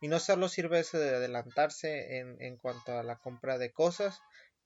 y 0.00 0.08
no 0.08 0.18
solo 0.18 0.48
sirve 0.48 0.80
eso 0.80 0.98
de 0.98 1.16
adelantarse 1.16 2.18
en, 2.18 2.40
en 2.40 2.56
cuanto 2.56 2.98
a 2.98 3.02
la 3.02 3.16
compra 3.16 3.58
de 3.58 3.70
cosas, 3.72 4.20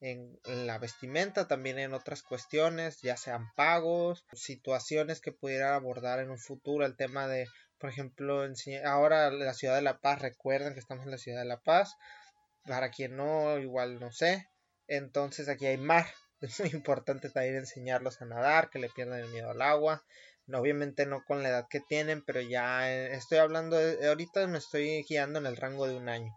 en, 0.05 0.38
la 0.44 0.79
vestimenta, 0.79 1.49
también 1.49 1.79
en 1.79 1.94
otras 1.94 2.23
cuestiones, 2.23 3.01
ya 3.01 3.16
sean 3.16 3.53
pagos, 3.55 4.25
situaciones 4.33 5.20
que 5.20 5.33
pudieran 5.33 5.73
abordar 5.73 6.20
en 6.20 6.31
un 6.31 6.38
futuro, 6.38 6.85
el 6.85 6.97
tema 6.97 7.27
de, 7.27 7.47
por 7.79 7.90
ejemplo, 7.90 8.47
ahora 8.85 9.31
la 9.31 9.55
ciudad 9.55 9.77
de 9.77 9.83
La 9.83 9.99
Paz, 9.99 10.20
recuerden 10.20 10.75
que 10.75 10.81
estamos 10.81 11.05
en 11.05 11.11
la 11.11 11.18
ciudad 11.18 11.40
de 11.40 11.47
La 11.47 11.61
Paz, 11.61 11.97
para 12.66 12.90
quien 12.90 13.16
no, 13.16 13.59
igual 13.59 13.99
no 13.99 14.12
sé, 14.12 14.47
entonces 14.88 15.49
aquí 15.49 15.66
hay 15.66 15.79
mar, 15.79 16.07
es 16.40 16.61
muy 16.61 16.70
importante 16.70 17.31
también 17.31 17.57
enseñarlos 17.57 18.20
a 18.20 18.27
nadar, 18.27 18.68
que 18.68 18.79
le 18.79 18.90
pierdan 18.90 19.20
el 19.20 19.29
miedo 19.29 19.51
al 19.51 19.62
agua, 19.62 20.05
obviamente 20.52 21.07
no 21.07 21.24
con 21.24 21.42
la 21.42 21.48
edad 21.48 21.66
que 21.68 21.80
tienen, 21.80 22.22
pero 22.22 22.40
ya 22.40 22.92
eh, 22.92 23.14
estoy 23.14 23.38
hablando, 23.38 23.76
de, 23.76 24.07
ahorita 24.09 24.46
me 24.46 24.59
estoy 24.59 25.04
guiando 25.09 25.38
en 25.38 25.46
el 25.46 25.57
rango 25.57 25.87
de 25.87 25.96
un 25.96 26.09
año. 26.09 26.33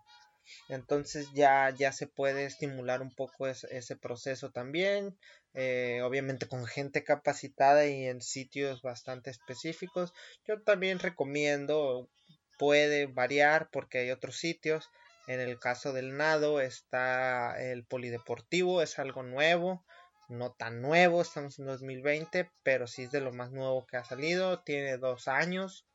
Entonces 0.69 1.27
ya, 1.33 1.69
ya 1.71 1.91
se 1.91 2.07
puede 2.07 2.45
estimular 2.45 3.01
un 3.01 3.13
poco 3.13 3.47
ese, 3.47 3.95
proceso 3.97 4.51
también, 4.51 5.17
eh, 5.53 6.01
obviamente 6.03 6.47
con 6.47 6.65
gente 6.65 7.03
capacitada 7.03 7.85
y 7.85 8.05
en 8.05 8.21
sitios 8.21 8.81
bastante 8.81 9.29
específicos. 9.29 10.13
Yo 10.47 10.61
también 10.61 10.99
recomiendo, 10.99 12.09
puede 12.57 13.07
variar 13.07 13.69
porque 13.71 13.99
hay 13.99 14.11
otros 14.11 14.37
sitios. 14.37 14.89
En 15.27 15.41
el 15.41 15.59
caso 15.59 15.91
del 15.91 16.15
nado 16.15 16.61
está 16.61 17.61
el 17.61 17.83
polideportivo, 17.83 18.81
es 18.81 18.97
algo 18.99 19.23
nuevo, 19.23 19.83
no 20.27 20.53
tan 20.53 20.81
nuevo, 20.81 21.21
estamos 21.21 21.59
en 21.59 21.65
2020, 21.65 22.51
pero 22.63 22.87
sí 22.87 23.03
es 23.03 23.11
de 23.11 23.21
lo 23.21 23.33
más 23.33 23.51
nuevo 23.51 23.85
que 23.85 23.97
ha 23.97 24.03
salido, 24.03 24.61
tiene 24.63 24.97
dos 24.97 25.27
años, 25.27 25.85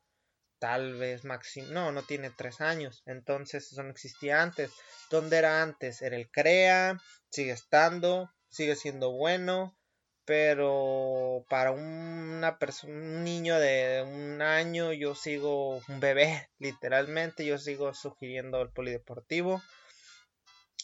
tal 0.59 0.95
vez 0.95 1.25
máximo, 1.25 1.69
no, 1.73 1.93
no 1.93 2.03
tiene 2.03 2.31
tres 2.31 2.61
años, 2.61 3.03
entonces 3.07 3.73
eso 3.73 3.83
no 3.83 3.91
existía 3.91 4.43
antes. 4.43 4.71
¿Dónde 5.11 5.39
era 5.39 5.63
antes? 5.63 6.03
Era 6.03 6.17
el 6.17 6.31
CREA, 6.31 7.01
sigue 7.31 7.53
estando, 7.53 8.31
sigue 8.49 8.77
siendo 8.77 9.11
bueno, 9.13 9.77
pero 10.25 11.45
para 11.49 11.73
una 11.73 12.59
un 12.85 13.25
niño 13.25 13.59
de 13.59 14.05
un 14.07 14.41
año, 14.41 14.93
yo 14.93 15.15
sigo 15.15 15.83
un 15.89 16.01
bebé, 16.01 16.49
literalmente, 16.59 17.45
yo 17.45 17.59
sigo 17.59 17.93
sugiriendo 17.95 18.63
el 18.63 18.71
polideportivo. 18.71 19.63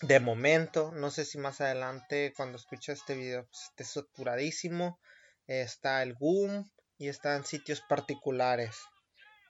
De 0.02 0.20
momento, 0.20 0.92
no 0.92 1.10
sé 1.10 1.24
si 1.24 1.38
más 1.38 1.60
adelante, 1.60 2.32
cuando 2.36 2.56
escuche 2.56 2.92
este 2.92 3.16
video, 3.16 3.46
pues, 3.46 3.64
esté 3.70 3.84
saturadísimo. 3.84 5.00
Está 5.46 6.02
el 6.02 6.14
boom 6.14 6.70
y 6.98 7.08
está 7.08 7.34
en 7.36 7.44
sitios 7.44 7.80
particulares. 7.80 8.76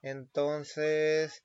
Entonces, 0.01 1.43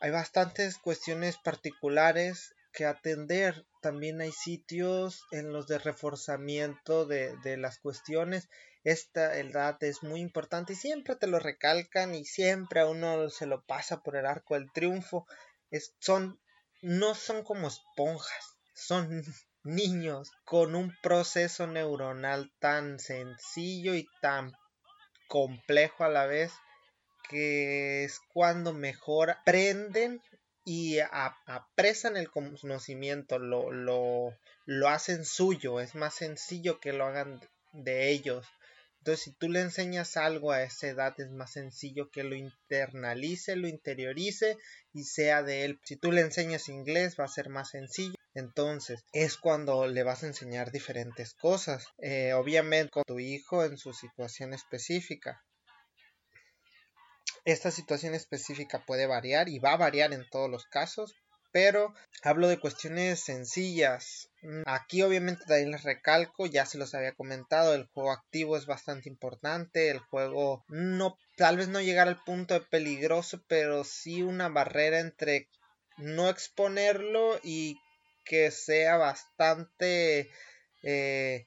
hay 0.00 0.10
bastantes 0.10 0.78
cuestiones 0.78 1.36
particulares 1.38 2.54
que 2.72 2.86
atender. 2.86 3.66
También 3.80 4.20
hay 4.20 4.32
sitios 4.32 5.24
en 5.30 5.52
los 5.52 5.66
de 5.66 5.78
reforzamiento 5.78 7.06
de, 7.06 7.56
las 7.56 7.78
cuestiones. 7.78 8.48
Esta 8.84 9.36
edad 9.38 9.82
es 9.82 10.02
muy 10.02 10.20
importante 10.20 10.72
y 10.72 10.76
siempre 10.76 11.16
te 11.16 11.26
lo 11.26 11.38
recalcan 11.38 12.14
y 12.14 12.24
siempre 12.24 12.80
a 12.80 12.86
uno 12.86 13.30
se 13.30 13.46
lo 13.46 13.64
pasa 13.64 14.02
por 14.02 14.16
el 14.16 14.26
arco 14.26 14.54
del 14.54 14.72
triunfo. 14.72 15.26
Es, 15.70 15.94
son, 15.98 16.40
no 16.82 17.14
son 17.14 17.42
como 17.44 17.68
esponjas, 17.68 18.56
son 18.74 19.24
niños 19.64 20.30
con 20.44 20.74
un 20.74 20.94
proceso 21.02 21.66
neuronal 21.66 22.52
tan 22.58 22.98
sencillo 22.98 23.94
y 23.94 24.08
tan 24.20 24.52
complejo 25.28 26.04
a 26.04 26.08
la 26.08 26.26
vez 26.26 26.52
que 27.30 28.04
es 28.04 28.20
cuando 28.34 28.74
mejor 28.74 29.30
aprenden 29.30 30.20
y 30.64 30.98
apresan 31.00 32.16
el 32.16 32.30
conocimiento, 32.30 33.38
lo, 33.38 33.70
lo, 33.72 34.36
lo 34.66 34.88
hacen 34.88 35.24
suyo, 35.24 35.80
es 35.80 35.94
más 35.94 36.14
sencillo 36.14 36.78
que 36.78 36.92
lo 36.92 37.06
hagan 37.06 37.40
de 37.72 38.10
ellos. 38.10 38.46
Entonces, 39.02 39.24
si 39.24 39.32
tú 39.32 39.48
le 39.48 39.60
enseñas 39.60 40.16
algo 40.16 40.52
a 40.52 40.62
esa 40.62 40.86
edad, 40.86 41.12
es 41.18 41.28
más 41.32 41.50
sencillo 41.50 42.08
que 42.12 42.22
lo 42.22 42.36
internalice, 42.36 43.56
lo 43.56 43.66
interiorice 43.66 44.58
y 44.92 45.02
sea 45.02 45.42
de 45.42 45.64
él. 45.64 45.80
Si 45.82 45.96
tú 45.96 46.12
le 46.12 46.20
enseñas 46.20 46.68
inglés, 46.68 47.16
va 47.18 47.24
a 47.24 47.28
ser 47.28 47.48
más 47.48 47.70
sencillo. 47.70 48.14
Entonces, 48.32 49.04
es 49.12 49.36
cuando 49.38 49.88
le 49.88 50.04
vas 50.04 50.22
a 50.22 50.28
enseñar 50.28 50.70
diferentes 50.70 51.34
cosas. 51.34 51.84
Eh, 51.98 52.32
obviamente, 52.34 52.92
con 52.92 53.02
tu 53.04 53.18
hijo 53.18 53.64
en 53.64 53.76
su 53.76 53.92
situación 53.92 54.54
específica. 54.54 55.42
Esta 57.44 57.72
situación 57.72 58.14
específica 58.14 58.84
puede 58.86 59.08
variar 59.08 59.48
y 59.48 59.58
va 59.58 59.72
a 59.72 59.78
variar 59.78 60.12
en 60.12 60.24
todos 60.30 60.48
los 60.48 60.66
casos, 60.66 61.16
pero 61.52 61.94
hablo 62.22 62.48
de 62.48 62.58
cuestiones 62.58 63.20
sencillas. 63.20 64.30
Mm, 64.42 64.62
aquí 64.66 65.02
obviamente 65.02 65.44
también 65.46 65.70
les 65.70 65.84
recalco, 65.84 66.46
ya 66.46 66.66
se 66.66 66.78
los 66.78 66.94
había 66.94 67.14
comentado, 67.14 67.74
el 67.74 67.86
juego 67.86 68.10
activo 68.10 68.56
es 68.56 68.66
bastante 68.66 69.08
importante, 69.08 69.90
el 69.90 70.00
juego 70.00 70.64
no 70.68 71.16
tal 71.36 71.58
vez 71.58 71.68
no 71.68 71.80
llegar 71.80 72.08
al 72.08 72.22
punto 72.24 72.54
de 72.54 72.60
peligroso, 72.60 73.42
pero 73.46 73.84
sí 73.84 74.22
una 74.22 74.48
barrera 74.48 74.98
entre 74.98 75.48
no 75.98 76.28
exponerlo 76.28 77.38
y 77.42 77.78
que 78.24 78.50
sea 78.50 78.96
bastante 78.96 80.30
eh, 80.82 81.46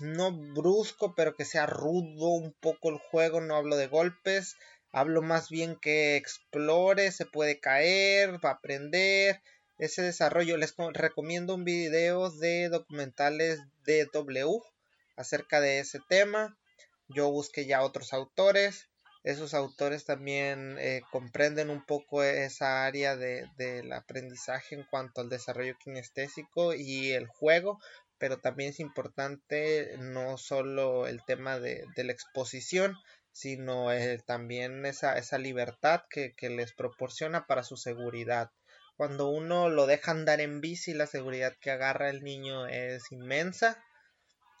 no 0.00 0.32
brusco, 0.32 1.14
pero 1.14 1.34
que 1.34 1.44
sea 1.44 1.66
rudo 1.66 2.28
un 2.28 2.52
poco 2.52 2.90
el 2.90 2.98
juego, 2.98 3.40
no 3.40 3.56
hablo 3.56 3.76
de 3.76 3.86
golpes, 3.86 4.56
Hablo 4.90 5.20
más 5.20 5.50
bien 5.50 5.76
que 5.76 6.16
explore, 6.16 7.12
se 7.12 7.26
puede 7.26 7.60
caer, 7.60 8.42
va 8.42 8.50
a 8.50 8.54
aprender. 8.54 9.42
Ese 9.76 10.02
desarrollo, 10.02 10.56
les 10.56 10.74
recomiendo 10.94 11.54
un 11.54 11.64
video 11.64 12.30
de 12.30 12.68
documentales 12.70 13.60
de 13.84 14.06
W 14.06 14.60
acerca 15.16 15.60
de 15.60 15.80
ese 15.80 16.00
tema. 16.08 16.58
Yo 17.08 17.30
busqué 17.30 17.66
ya 17.66 17.82
otros 17.82 18.14
autores. 18.14 18.88
Esos 19.24 19.52
autores 19.52 20.04
también 20.04 20.78
eh, 20.78 21.02
comprenden 21.10 21.68
un 21.68 21.84
poco 21.84 22.22
esa 22.22 22.86
área 22.86 23.14
del 23.16 23.92
aprendizaje 23.92 24.74
en 24.74 24.84
cuanto 24.84 25.20
al 25.20 25.28
desarrollo 25.28 25.76
kinestésico 25.78 26.72
y 26.72 27.10
el 27.10 27.26
juego, 27.26 27.78
pero 28.16 28.38
también 28.38 28.70
es 28.70 28.80
importante 28.80 29.96
no 29.98 30.38
solo 30.38 31.06
el 31.06 31.22
tema 31.24 31.58
de 31.58 31.86
la 31.96 32.12
exposición, 32.12 32.96
sino 33.38 33.92
eh, 33.92 34.20
también 34.26 34.84
esa, 34.84 35.16
esa 35.16 35.38
libertad 35.38 36.02
que, 36.10 36.34
les 36.50 36.72
proporciona 36.72 37.46
para 37.46 37.62
su 37.62 37.76
seguridad. 37.76 38.50
Cuando 38.96 39.28
uno 39.28 39.68
lo 39.68 39.86
deja 39.86 40.10
andar 40.10 40.40
en 40.40 40.60
bici, 40.60 40.92
la 40.92 41.06
seguridad 41.06 41.54
que 41.60 41.70
agarra 41.70 42.10
el 42.10 42.24
niño 42.24 42.66
es 42.66 43.12
inmensa, 43.12 43.80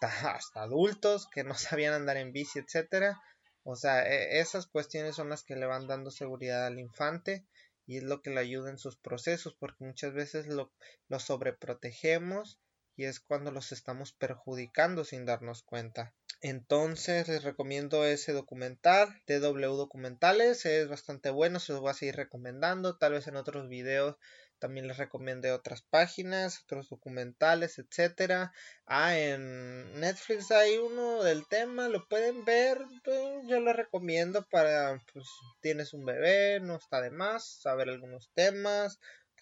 hasta 0.00 0.62
adultos 0.62 1.26
que 1.26 1.42
no 1.42 1.54
sabían 1.58 1.92
andar 1.92 2.18
en 2.18 2.30
bici, 2.30 2.60
etcétera. 2.60 3.20
O 3.64 3.74
sea, 3.74 4.08
e, 4.08 4.38
esas 4.38 4.68
cuestiones 4.68 5.16
son 5.16 5.28
las 5.28 5.42
que 5.42 5.56
le 5.56 5.66
van 5.66 5.88
dando 5.88 6.12
seguridad 6.12 6.64
al 6.64 6.78
infante 6.78 7.44
y 7.84 7.96
es 7.96 8.04
lo 8.04 8.22
que 8.22 8.30
le 8.30 8.38
ayuda 8.38 8.70
en 8.70 8.78
sus 8.78 8.96
procesos, 8.96 9.56
porque 9.58 9.84
muchas 9.86 10.12
veces 10.12 10.46
lo, 10.46 10.70
lo 11.08 11.18
sobreprotegemos 11.18 12.60
y 12.94 13.06
es 13.06 13.18
cuando 13.18 13.50
los 13.50 13.72
estamos 13.72 14.12
perjudicando 14.12 15.04
sin 15.04 15.24
darnos 15.24 15.64
cuenta. 15.64 16.14
Entonces 16.40 17.28
les 17.28 17.42
recomiendo 17.42 18.04
ese 18.04 18.32
documental, 18.32 19.08
TW 19.26 19.76
Documentales, 19.76 20.64
es 20.66 20.88
bastante 20.88 21.30
bueno, 21.30 21.58
se 21.58 21.72
los 21.72 21.80
voy 21.80 21.90
a 21.90 21.94
seguir 21.94 22.16
recomendando, 22.16 22.96
tal 22.96 23.12
vez 23.12 23.26
en 23.26 23.36
otros 23.36 23.68
videos 23.68 24.16
también 24.58 24.88
les 24.88 24.96
recomiendo 24.96 25.52
otras 25.54 25.82
páginas, 25.82 26.62
otros 26.62 26.88
documentales, 26.88 27.78
etcétera. 27.78 28.52
Ah, 28.86 29.16
en 29.18 30.00
Netflix 30.00 30.50
hay 30.50 30.76
uno 30.78 31.22
del 31.22 31.46
tema, 31.46 31.88
lo 31.88 32.06
pueden 32.08 32.44
ver, 32.44 32.78
pues, 33.04 33.46
yo 33.46 33.60
lo 33.60 33.72
recomiendo 33.72 34.44
para, 34.50 35.02
pues, 35.12 35.26
tienes 35.60 35.94
un 35.94 36.04
bebé, 36.04 36.60
no 36.60 36.76
está 36.76 37.00
de 37.00 37.10
más 37.10 37.60
saber 37.60 37.88
algunos 37.88 38.30
temas, 38.34 38.98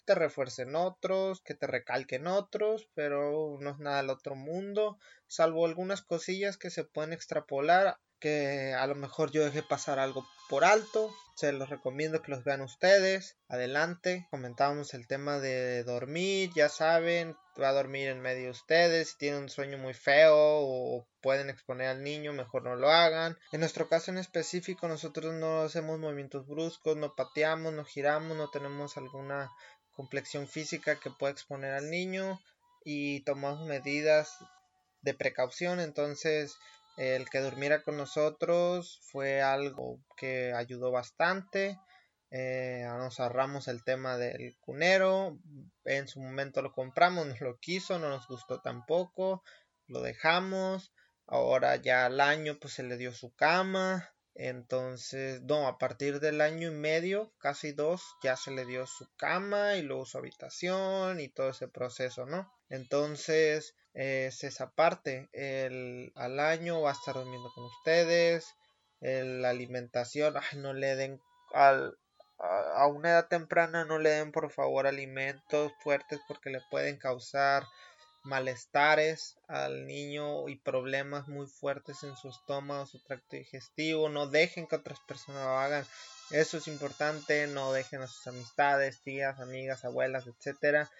te 0.07 0.15
refuercen 0.15 0.73
otros, 0.75 1.41
que 1.41 1.53
te 1.53 1.67
recalquen 1.67 2.27
otros, 2.27 2.87
pero 2.95 3.57
no 3.59 3.71
es 3.71 3.77
nada 3.77 3.97
del 3.97 4.09
otro 4.09 4.35
mundo, 4.35 4.97
salvo 5.27 5.65
algunas 5.65 6.01
cosillas 6.01 6.57
que 6.57 6.69
se 6.69 6.85
pueden 6.85 7.11
extrapolar, 7.11 7.99
que 8.19 8.73
a 8.73 8.87
lo 8.87 8.95
mejor 8.95 9.31
yo 9.31 9.43
dejé 9.43 9.63
pasar 9.63 9.99
algo 9.99 10.25
por 10.49 10.63
alto, 10.63 11.13
se 11.35 11.51
los 11.51 11.69
recomiendo 11.69 12.21
que 12.21 12.31
los 12.31 12.43
vean 12.43 12.61
ustedes. 12.61 13.37
Adelante, 13.47 14.27
comentábamos 14.31 14.93
el 14.93 15.07
tema 15.07 15.39
de 15.39 15.83
dormir, 15.83 16.49
ya 16.55 16.69
saben, 16.69 17.35
va 17.61 17.69
a 17.69 17.73
dormir 17.73 18.07
en 18.07 18.21
medio 18.21 18.45
de 18.45 18.51
ustedes, 18.51 19.09
si 19.09 19.17
tienen 19.17 19.43
un 19.43 19.49
sueño 19.49 19.77
muy 19.77 19.93
feo 19.93 20.33
o 20.35 21.07
pueden 21.21 21.49
exponer 21.49 21.89
al 21.89 22.03
niño, 22.03 22.33
mejor 22.33 22.63
no 22.63 22.75
lo 22.75 22.89
hagan. 22.89 23.37
En 23.51 23.59
nuestro 23.59 23.87
caso 23.87 24.09
en 24.09 24.17
específico, 24.17 24.87
nosotros 24.87 25.33
no 25.33 25.61
hacemos 25.61 25.99
movimientos 25.99 26.47
bruscos, 26.47 26.97
no 26.97 27.13
pateamos, 27.13 27.73
no 27.73 27.83
giramos, 27.83 28.37
no 28.37 28.49
tenemos 28.49 28.97
alguna 28.97 29.51
complexión 29.97 30.47
física 30.47 30.99
que 31.01 31.11
puede 31.11 31.33
exponer 31.33 31.73
al 31.73 31.89
niño 31.89 32.39
y 32.85 33.21
tomamos 33.25 33.67
medidas 33.67 34.37
de 35.01 35.13
precaución 35.13 35.79
entonces 35.81 36.55
el 36.97 37.29
que 37.29 37.39
durmiera 37.41 37.83
con 37.83 37.97
nosotros 37.97 39.01
fue 39.11 39.41
algo 39.41 39.99
que 40.15 40.53
ayudó 40.53 40.91
bastante 40.91 41.77
Eh, 42.29 42.83
nos 42.85 43.19
ahorramos 43.19 43.67
el 43.67 43.83
tema 43.83 44.17
del 44.17 44.57
cunero. 44.59 45.39
En 45.85 46.07
su 46.07 46.19
momento 46.19 46.61
lo 46.61 46.71
compramos, 46.73 47.25
nos 47.25 47.39
lo 47.41 47.57
quiso, 47.57 47.99
no 47.99 48.09
nos 48.09 48.27
gustó 48.27 48.59
tampoco. 48.61 49.43
Lo 49.87 50.01
dejamos. 50.01 50.91
Ahora 51.25 51.77
ya 51.77 52.05
al 52.05 52.19
año 52.19 52.57
pues 52.59 52.73
se 52.73 52.83
le 52.83 52.97
dio 52.97 53.11
su 53.13 53.33
cama. 53.33 54.09
Entonces, 54.39 55.41
no, 55.41 55.67
a 55.67 55.79
partir 55.79 56.19
del 56.19 56.41
año 56.41 56.67
y 56.67 56.71
medio, 56.71 57.33
casi 57.39 57.71
dos, 57.71 58.03
ya 58.21 58.35
se 58.37 58.51
le 58.51 58.65
dio 58.65 58.85
su 58.85 59.07
cama 59.17 59.75
y 59.75 59.81
luego 59.81 60.05
su 60.05 60.19
habitación 60.19 61.19
y 61.19 61.27
todo 61.27 61.49
ese 61.49 61.67
proceso, 61.67 62.27
¿no? 62.27 62.47
Entonces, 62.69 63.73
es 63.95 64.43
esa 64.43 64.69
parte. 64.69 65.27
El, 65.33 66.11
al 66.15 66.39
año 66.39 66.81
va 66.81 66.91
a 66.91 66.93
estar 66.93 67.15
durmiendo 67.15 67.51
con 67.55 67.63
ustedes. 67.65 68.53
la 68.99 69.49
alimentación, 69.49 70.35
ay, 70.37 70.59
no 70.59 70.73
le 70.73 70.95
den 70.95 71.19
al, 71.53 71.97
a, 72.37 72.83
a 72.83 72.87
una 72.87 73.09
edad 73.09 73.27
temprana, 73.27 73.85
no 73.85 73.97
le 73.97 74.11
den 74.11 74.31
por 74.31 74.51
favor 74.51 74.85
alimentos 74.85 75.71
fuertes 75.81 76.19
porque 76.27 76.51
le 76.51 76.61
pueden 76.69 76.97
causar 76.97 77.63
malestares 78.27 79.37
al 79.47 79.87
niño 79.87 80.49
y 80.49 80.57
problemas 80.57 81.27
muy 81.27 81.47
fuertes 81.47 82.03
en 82.03 82.15
su 82.15 82.29
estómago, 82.29 82.85
su 82.85 82.99
tracto 82.99 83.37
digestivo. 83.37 84.09
No 84.09 84.27
dejen 84.27 84.67
que 84.67 84.75
otras 84.75 84.99
personas 85.07 85.45
lo 85.45 85.57
hagan. 85.57 85.85
Eso 86.29 86.57
es 86.57 86.67
importante. 86.67 87.47
No 87.47 87.71
dejen 87.71 88.01
a 88.01 88.07
sus 88.07 88.27
amistades, 88.27 89.01
tías, 89.01 89.39
amigas, 89.39 89.85
abuelas, 89.85 90.27
etcétera. 90.27 90.91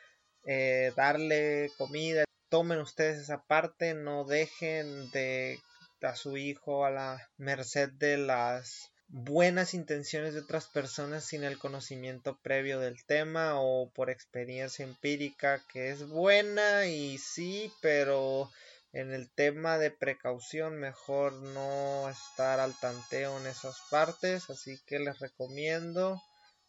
Eh, 0.45 0.93
darle 0.95 1.69
comida. 1.77 2.23
Tomen 2.49 2.79
ustedes 2.79 3.19
esa 3.19 3.43
parte. 3.43 3.93
No 3.93 4.23
dejen 4.23 5.11
de 5.11 5.59
a 6.01 6.15
su 6.15 6.37
hijo 6.37 6.85
a 6.85 6.91
la 6.91 7.29
merced 7.37 7.89
de 7.89 8.17
las 8.17 8.91
buenas 9.09 9.73
intenciones 9.73 10.33
de 10.33 10.41
otras 10.41 10.67
personas 10.67 11.23
sin 11.23 11.43
el 11.43 11.57
conocimiento 11.57 12.37
previo 12.41 12.79
del 12.79 13.03
tema 13.05 13.59
o 13.59 13.89
por 13.89 14.09
experiencia 14.09 14.83
empírica 14.83 15.63
que 15.71 15.89
es 15.89 16.07
buena 16.07 16.87
y 16.87 17.17
sí, 17.17 17.71
pero 17.81 18.51
en 18.91 19.13
el 19.13 19.29
tema 19.29 19.77
de 19.77 19.91
precaución 19.91 20.77
mejor 20.77 21.33
no 21.33 22.09
estar 22.09 22.59
al 22.59 22.77
tanteo 22.79 23.39
en 23.39 23.47
esas 23.47 23.77
partes, 23.89 24.49
así 24.49 24.79
que 24.85 24.99
les 24.99 25.19
recomiendo 25.19 26.21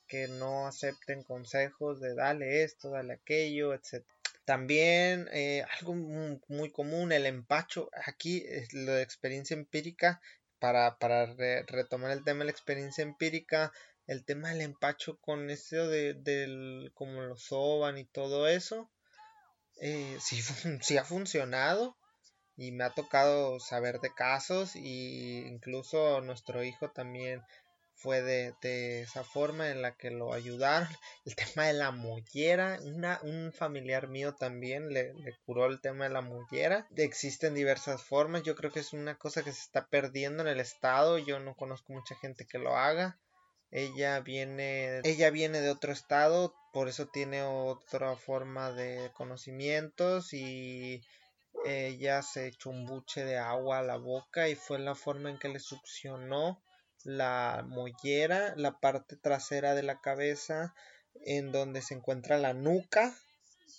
que 0.06 0.28
no 0.28 0.66
acepten 0.66 1.22
consejos 1.22 2.00
de 2.00 2.14
dale 2.14 2.62
esto, 2.62 2.90
dale 2.90 3.14
aquello, 3.14 3.74
etc. 3.74 4.04
También 4.44 5.28
eh, 5.32 5.62
algo 5.78 5.94
muy 5.94 6.70
común, 6.70 7.12
el 7.12 7.26
empacho. 7.26 7.90
Aquí 8.06 8.46
lo 8.72 8.92
de 8.92 9.02
experiencia 9.02 9.54
empírica 9.54 10.22
para, 10.58 10.98
para 10.98 11.26
retomar 11.66 12.10
el 12.10 12.24
tema 12.24 12.40
de 12.40 12.46
la 12.46 12.50
experiencia 12.50 13.02
empírica, 13.02 13.72
el 14.06 14.24
tema 14.24 14.50
del 14.50 14.62
empacho 14.62 15.18
con 15.20 15.50
eso 15.50 15.88
de, 15.88 16.14
del 16.14 16.90
cómo 16.94 17.22
lo 17.22 17.36
soban 17.36 17.98
y 17.98 18.04
todo 18.04 18.48
eso, 18.48 18.90
eh, 19.80 20.16
sí, 20.20 20.42
sí, 20.82 20.96
ha 20.96 21.04
funcionado 21.04 21.96
y 22.56 22.72
me 22.72 22.84
ha 22.84 22.90
tocado 22.90 23.60
saber 23.60 24.00
de 24.00 24.12
casos 24.12 24.74
y 24.74 25.46
incluso 25.46 26.20
nuestro 26.20 26.64
hijo 26.64 26.90
también 26.90 27.42
fue 27.98 28.22
de, 28.22 29.02
esa 29.02 29.24
forma 29.24 29.70
en 29.70 29.82
la 29.82 29.96
que 29.96 30.10
lo 30.10 30.32
ayudaron. 30.32 30.88
El 31.24 31.34
tema 31.34 31.66
de 31.66 31.72
la 31.72 31.90
mollera, 31.90 32.78
una, 32.82 33.20
un 33.22 33.52
familiar 33.52 34.08
mío 34.08 34.34
también 34.34 34.92
le, 34.92 35.12
le, 35.14 35.36
curó 35.44 35.66
el 35.66 35.80
tema 35.80 36.04
de 36.04 36.10
la 36.10 36.22
mollera. 36.22 36.86
Existen 36.96 37.54
diversas 37.54 38.02
formas, 38.02 38.44
yo 38.44 38.54
creo 38.54 38.70
que 38.70 38.80
es 38.80 38.92
una 38.92 39.16
cosa 39.18 39.42
que 39.42 39.52
se 39.52 39.60
está 39.60 39.86
perdiendo 39.88 40.42
en 40.42 40.48
el 40.48 40.60
estado, 40.60 41.18
yo 41.18 41.40
no 41.40 41.54
conozco 41.54 41.92
mucha 41.92 42.14
gente 42.14 42.46
que 42.46 42.58
lo 42.58 42.76
haga. 42.76 43.18
Ella 43.70 44.20
viene, 44.20 45.00
ella 45.04 45.28
viene 45.30 45.60
de 45.60 45.70
otro 45.70 45.92
estado, 45.92 46.54
por 46.72 46.88
eso 46.88 47.06
tiene 47.06 47.42
otra 47.42 48.16
forma 48.16 48.72
de 48.72 49.10
conocimientos 49.12 50.32
y 50.32 51.02
ella 51.66 52.22
se 52.22 52.46
echó 52.46 52.70
un 52.70 52.86
buche 52.86 53.24
de 53.24 53.36
agua 53.36 53.80
a 53.80 53.82
la 53.82 53.96
boca 53.96 54.48
y 54.48 54.54
fue 54.54 54.78
la 54.78 54.94
forma 54.94 55.28
en 55.28 55.38
que 55.38 55.48
le 55.48 55.60
succionó 55.60 56.62
la 57.04 57.64
mollera, 57.66 58.54
la 58.56 58.80
parte 58.80 59.16
trasera 59.16 59.74
de 59.74 59.82
la 59.82 60.00
cabeza, 60.00 60.74
en 61.24 61.52
donde 61.52 61.82
se 61.82 61.94
encuentra 61.94 62.38
la 62.38 62.54
nuca, 62.54 63.14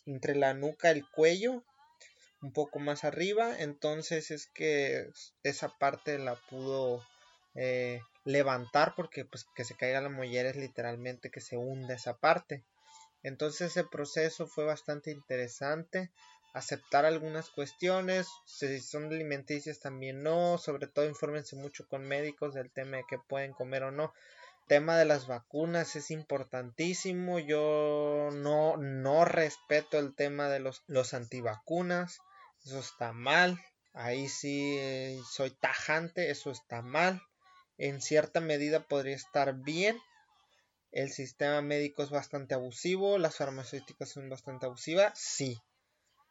entre 0.06 0.36
la 0.36 0.54
nuca 0.54 0.90
y 0.90 0.98
el 0.98 1.08
cuello, 1.10 1.64
un 2.42 2.52
poco 2.54 2.80
más 2.80 3.04
arriba. 3.04 3.60
Entonces 3.60 4.32
es 4.32 4.48
que 4.48 5.10
esa 5.44 5.70
parte 5.78 6.18
la 6.20 6.36
pudo 6.36 7.04
eh, 7.56 8.02
levantar 8.26 8.94
porque 8.96 9.26
pues 9.26 9.46
que 9.56 9.66
se 9.66 9.76
caiga 9.76 10.02
la 10.02 10.10
mollera 10.10 10.50
es 10.50 10.56
literalmente 10.56 11.32
que 11.32 11.42
se 11.42 11.58
hunde 11.58 11.96
esa 11.96 12.18
parte. 12.18 12.64
Entonces 13.24 13.72
ese 13.72 13.84
proceso 13.84 14.48
fue 14.48 14.64
bastante 14.64 15.12
interesante 15.12 16.10
aceptar 16.54 17.06
algunas 17.06 17.50
cuestiones, 17.50 18.28
si 18.46 18.80
son 18.82 19.06
alimenticias 19.06 19.80
también 19.80 20.24
no, 20.24 20.58
sobre 20.58 20.88
todo 20.88 21.06
infórmense 21.06 21.56
mucho 21.56 21.88
con 21.88 22.04
médicos 22.04 22.54
del 22.54 22.72
tema 22.72 22.98
de 22.98 23.06
que 23.08 23.20
pueden 23.20 23.54
comer 23.54 23.84
o 23.84 23.92
no. 23.92 24.14
El 24.62 24.68
tema 24.68 24.98
de 24.98 25.06
las 25.06 25.28
vacunas 25.28 25.96
es 25.96 26.12
importantísimo, 26.12 27.40
yo 27.40 28.30
no, 28.32 28.78
no 28.78 29.26
respeto 29.26 29.98
el 29.98 30.16
tema 30.16 30.50
de 30.50 30.60
los, 30.60 30.84
los 30.88 31.14
antivacunas, 31.14 32.20
eso 32.66 32.80
está 32.80 33.14
mal, 33.14 33.60
ahí 33.94 34.28
sí 34.28 34.76
eh, 34.78 35.20
soy 35.30 35.52
tajante, 35.52 36.30
eso 36.30 36.52
está 36.52 36.82
mal, 36.82 37.22
en 37.78 38.02
cierta 38.02 38.42
medida 38.42 38.88
podría 38.88 39.16
estar 39.16 39.56
bien, 39.56 39.98
el 40.92 41.12
sistema 41.12 41.62
médico 41.62 42.04
es 42.04 42.10
bastante 42.10 42.56
abusivo, 42.56 43.18
las 43.18 43.38
farmacéuticas 43.38 44.10
son 44.10 44.30
bastante 44.30 44.66
abusivas, 44.66 45.14
sí, 45.16 45.60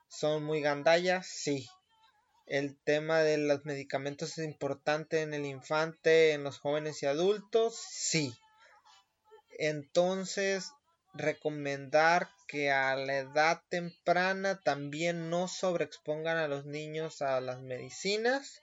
son 0.09 0.44
muy 0.44 0.61
gandallas, 0.61 1.27
sí. 1.27 1.68
El 2.47 2.77
tema 2.83 3.21
de 3.21 3.38
los 3.38 3.64
medicamentos 3.64 4.38
es 4.38 4.44
importante 4.44 5.21
en 5.21 5.35
el 5.35 5.44
infante, 5.44 6.33
en 6.33 6.44
los 6.44 6.59
jóvenes 6.59 7.03
y 7.03 7.07
adultos, 7.07 7.77
sí. 7.77 8.35
Entonces, 9.59 10.73
recomendar 11.14 12.31
que 12.47 12.71
a 12.71 12.94
la 12.97 13.18
edad 13.18 13.62
temprana 13.68 14.61
también 14.61 15.29
no 15.29 15.49
sobreexpongan 15.49 16.38
a 16.38 16.49
los 16.49 16.64
niños 16.64 17.21
a 17.21 17.40
las 17.40 17.61
medicinas, 17.61 18.62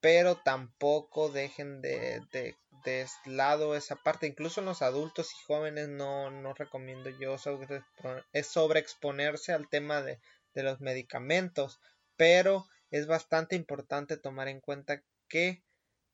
pero 0.00 0.36
tampoco 0.36 1.28
dejen 1.28 1.82
de, 1.82 2.22
de, 2.32 2.56
de 2.84 3.06
lado 3.26 3.76
esa 3.76 3.96
parte. 3.96 4.26
Incluso 4.26 4.60
en 4.60 4.66
los 4.66 4.80
adultos 4.80 5.32
y 5.32 5.44
jóvenes 5.46 5.88
no, 5.88 6.30
no 6.30 6.54
recomiendo 6.54 7.10
yo 7.10 7.36
sobreexponerse 7.38 9.52
al 9.52 9.68
tema 9.68 10.00
de, 10.02 10.18
de 10.54 10.62
los 10.62 10.80
medicamentos, 10.80 11.80
pero 12.16 12.66
es 12.90 13.06
bastante 13.06 13.56
importante 13.56 14.16
tomar 14.16 14.48
en 14.48 14.60
cuenta 14.60 15.02
que 15.28 15.62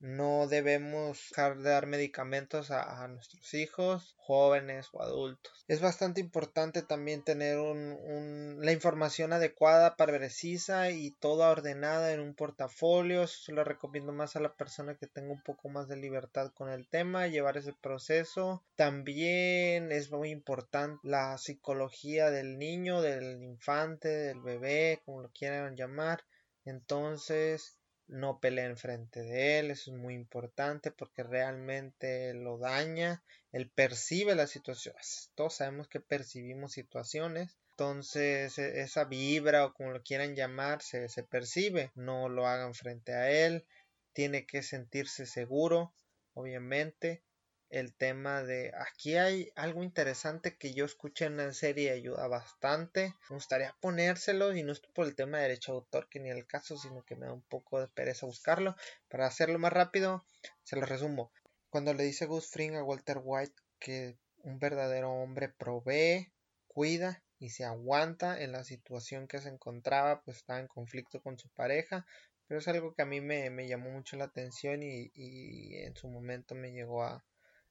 no 0.00 0.46
debemos 0.46 1.28
dejar 1.30 1.58
de 1.58 1.70
dar 1.70 1.86
medicamentos 1.86 2.70
a, 2.70 3.06
nuestros 3.08 3.52
hijos, 3.54 4.14
jóvenes 4.18 4.88
o 4.92 5.02
adultos. 5.02 5.64
Es 5.66 5.80
bastante 5.80 6.20
importante 6.20 6.82
también 6.82 7.24
tener 7.24 7.58
un, 7.58 8.58
la 8.60 8.72
información 8.72 9.32
adecuada, 9.32 9.96
precisa 9.96 10.90
y 10.90 11.10
toda 11.12 11.50
ordenada 11.50 12.12
en 12.12 12.20
un 12.20 12.34
portafolio. 12.34 13.24
Eso 13.24 13.52
lo 13.52 13.64
recomiendo 13.64 14.12
más 14.12 14.36
a 14.36 14.40
la 14.40 14.54
persona 14.54 14.96
que 14.96 15.06
tenga 15.06 15.32
un 15.32 15.42
poco 15.42 15.68
más 15.68 15.88
de 15.88 15.96
libertad 15.96 16.52
con 16.52 16.68
el 16.68 16.88
tema, 16.88 17.26
llevar 17.26 17.56
ese 17.56 17.72
proceso. 17.72 18.62
También 18.76 19.90
es 19.90 20.10
muy 20.10 20.30
importante 20.30 21.00
la 21.02 21.38
psicología 21.38 22.30
del 22.30 22.58
niño, 22.58 23.02
del 23.02 23.42
infante, 23.42 24.08
del 24.08 24.40
bebé, 24.40 25.00
como 25.04 25.22
lo 25.22 25.30
quieran 25.30 25.76
llamar. 25.76 26.24
Entonces, 26.64 27.77
no 28.08 28.40
peleen 28.40 28.76
frente 28.76 29.22
de 29.22 29.58
él, 29.58 29.70
eso 29.70 29.92
es 29.92 29.96
muy 29.96 30.14
importante 30.14 30.90
porque 30.90 31.22
realmente 31.22 32.34
lo 32.34 32.58
daña, 32.58 33.22
él 33.52 33.70
percibe 33.70 34.34
la 34.34 34.46
situación, 34.46 34.94
todos 35.34 35.54
sabemos 35.54 35.88
que 35.88 36.00
percibimos 36.00 36.72
situaciones, 36.72 37.56
entonces 37.70 38.58
e, 38.58 38.80
esa 38.80 39.04
vibra 39.04 39.66
o 39.66 39.74
como 39.74 39.92
lo 39.92 40.02
quieran 40.02 40.34
llamar 40.34 40.82
se, 40.82 41.08
se 41.08 41.22
percibe, 41.22 41.92
no 41.94 42.28
lo 42.28 42.46
hagan 42.46 42.74
frente 42.74 43.12
a 43.12 43.30
él, 43.30 43.64
tiene 44.12 44.46
que 44.46 44.62
sentirse 44.62 45.26
seguro, 45.26 45.92
obviamente, 46.34 47.22
el 47.70 47.94
tema 47.94 48.42
de 48.42 48.72
aquí 48.74 49.16
hay 49.16 49.52
algo 49.54 49.82
interesante 49.82 50.56
que 50.56 50.72
yo 50.72 50.86
escuché 50.86 51.26
en 51.26 51.34
una 51.34 51.52
serie 51.52 51.84
y 51.84 51.88
ayuda 51.88 52.26
bastante. 52.26 53.14
Me 53.28 53.36
gustaría 53.36 53.76
ponérselo 53.80 54.56
y 54.56 54.62
no 54.62 54.72
es 54.72 54.80
por 54.80 55.06
el 55.06 55.14
tema 55.14 55.36
de 55.38 55.44
derecho 55.44 55.72
de 55.72 55.78
autor 55.78 56.08
que 56.08 56.18
ni 56.18 56.30
el 56.30 56.46
caso, 56.46 56.78
sino 56.78 57.04
que 57.04 57.14
me 57.14 57.26
da 57.26 57.32
un 57.32 57.42
poco 57.42 57.80
de 57.80 57.88
pereza 57.88 58.24
buscarlo. 58.24 58.74
Para 59.08 59.26
hacerlo 59.26 59.58
más 59.58 59.72
rápido, 59.72 60.24
se 60.64 60.76
lo 60.76 60.86
resumo. 60.86 61.30
Cuando 61.68 61.92
le 61.92 62.04
dice 62.04 62.24
Gus 62.24 62.48
Fring 62.48 62.74
a 62.74 62.82
Walter 62.82 63.20
White 63.22 63.54
que 63.78 64.16
un 64.38 64.58
verdadero 64.58 65.12
hombre 65.12 65.50
provee, 65.50 66.32
cuida 66.66 67.22
y 67.38 67.50
se 67.50 67.64
aguanta 67.64 68.40
en 68.40 68.52
la 68.52 68.64
situación 68.64 69.28
que 69.28 69.40
se 69.40 69.50
encontraba, 69.50 70.22
pues 70.22 70.38
estaba 70.38 70.60
en 70.60 70.68
conflicto 70.68 71.20
con 71.20 71.38
su 71.38 71.50
pareja, 71.50 72.06
pero 72.46 72.60
es 72.60 72.68
algo 72.68 72.94
que 72.94 73.02
a 73.02 73.06
mí 73.06 73.20
me, 73.20 73.50
me 73.50 73.68
llamó 73.68 73.90
mucho 73.90 74.16
la 74.16 74.24
atención 74.24 74.82
y, 74.82 75.10
y 75.14 75.76
en 75.76 75.94
su 75.94 76.08
momento 76.08 76.54
me 76.54 76.72
llegó 76.72 77.04
a, 77.04 77.22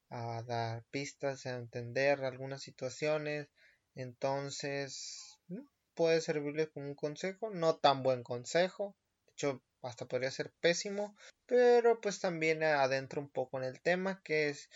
a 0.10 0.43
dar 0.43 0.84
pistas, 0.91 1.46
a 1.46 1.58
entender 1.58 2.24
algunas 2.24 2.62
situaciones. 2.62 3.50
Entonces, 3.96 5.39
mm, 5.48 5.62
puede 5.96 6.22
servirle 6.22 6.70
como 6.70 6.88
un 6.88 6.96
consejo, 6.96 7.50
no 7.50 7.78
tan 7.78 8.04
buen 8.04 8.24
consejo, 8.24 8.96
de 9.26 9.32
hecho, 9.34 9.63
hasta 9.82 10.06
podría 10.06 10.32
ser 10.32 10.52
pésimo, 10.60 11.15
pero 11.46 12.02
pues 12.02 12.20
también 12.20 12.63
adentro 12.63 13.22
un 13.22 13.30
poco 13.30 13.58
en 13.58 13.63
el 13.63 13.82
tema 13.82 14.22
que 14.24 14.50
es 14.50 14.70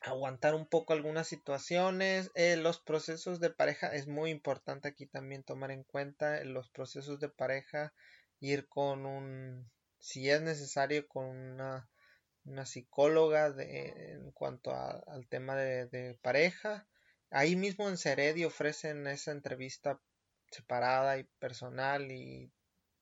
aguantar 0.00 0.54
un 0.54 0.66
poco 0.66 0.92
algunas 0.92 1.26
situaciones. 1.26 2.30
Eh, 2.34 2.56
los 2.56 2.80
procesos 2.80 3.40
de 3.40 3.50
pareja 3.50 3.88
es 3.94 4.06
muy 4.06 4.30
importante 4.30 4.88
aquí 4.88 5.06
también 5.06 5.42
tomar 5.42 5.70
en 5.70 5.84
cuenta 5.84 6.42
los 6.44 6.70
procesos 6.70 7.18
de 7.20 7.28
pareja, 7.28 7.92
ir 8.40 8.68
con 8.68 9.06
un, 9.06 9.70
si 9.98 10.30
es 10.30 10.42
necesario, 10.42 11.06
con 11.08 11.26
una, 11.26 11.88
una 12.48 12.66
psicóloga 12.66 13.50
de, 13.50 14.12
en 14.12 14.32
cuanto 14.32 14.74
al 14.74 15.28
tema 15.28 15.56
de, 15.56 16.18
pareja. 16.22 16.88
Ahí 17.30 17.56
mismo 17.56 17.88
en 17.88 17.98
Seredi 17.98 18.44
ofrecen 18.44 19.06
esa 19.06 19.32
entrevista 19.32 20.00
separada 20.50 21.18
y 21.18 21.24
personal 21.38 22.10
y 22.10 22.50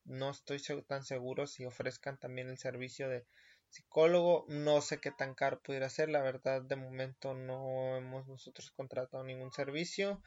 no 0.05 0.31
estoy 0.31 0.61
tan 0.87 1.05
seguro 1.05 1.47
si 1.47 1.65
ofrezcan 1.65 2.19
también 2.19 2.49
el 2.49 2.59
servicio 2.59 3.09
de 3.09 3.27
psicólogo. 3.69 4.45
No 4.49 4.81
sé 4.81 4.99
qué 4.99 5.13
tan 5.13 5.35
caro 5.35 5.61
pudiera 5.61 5.89
ser. 5.89 6.09
La 6.09 6.23
verdad, 6.23 6.63
de 6.63 6.77
momento 6.77 7.35
no 7.35 7.97
hemos 7.97 8.27
nosotros 8.27 8.73
contratado 8.73 9.23
ningún 9.25 9.53
servicio. 9.53 10.23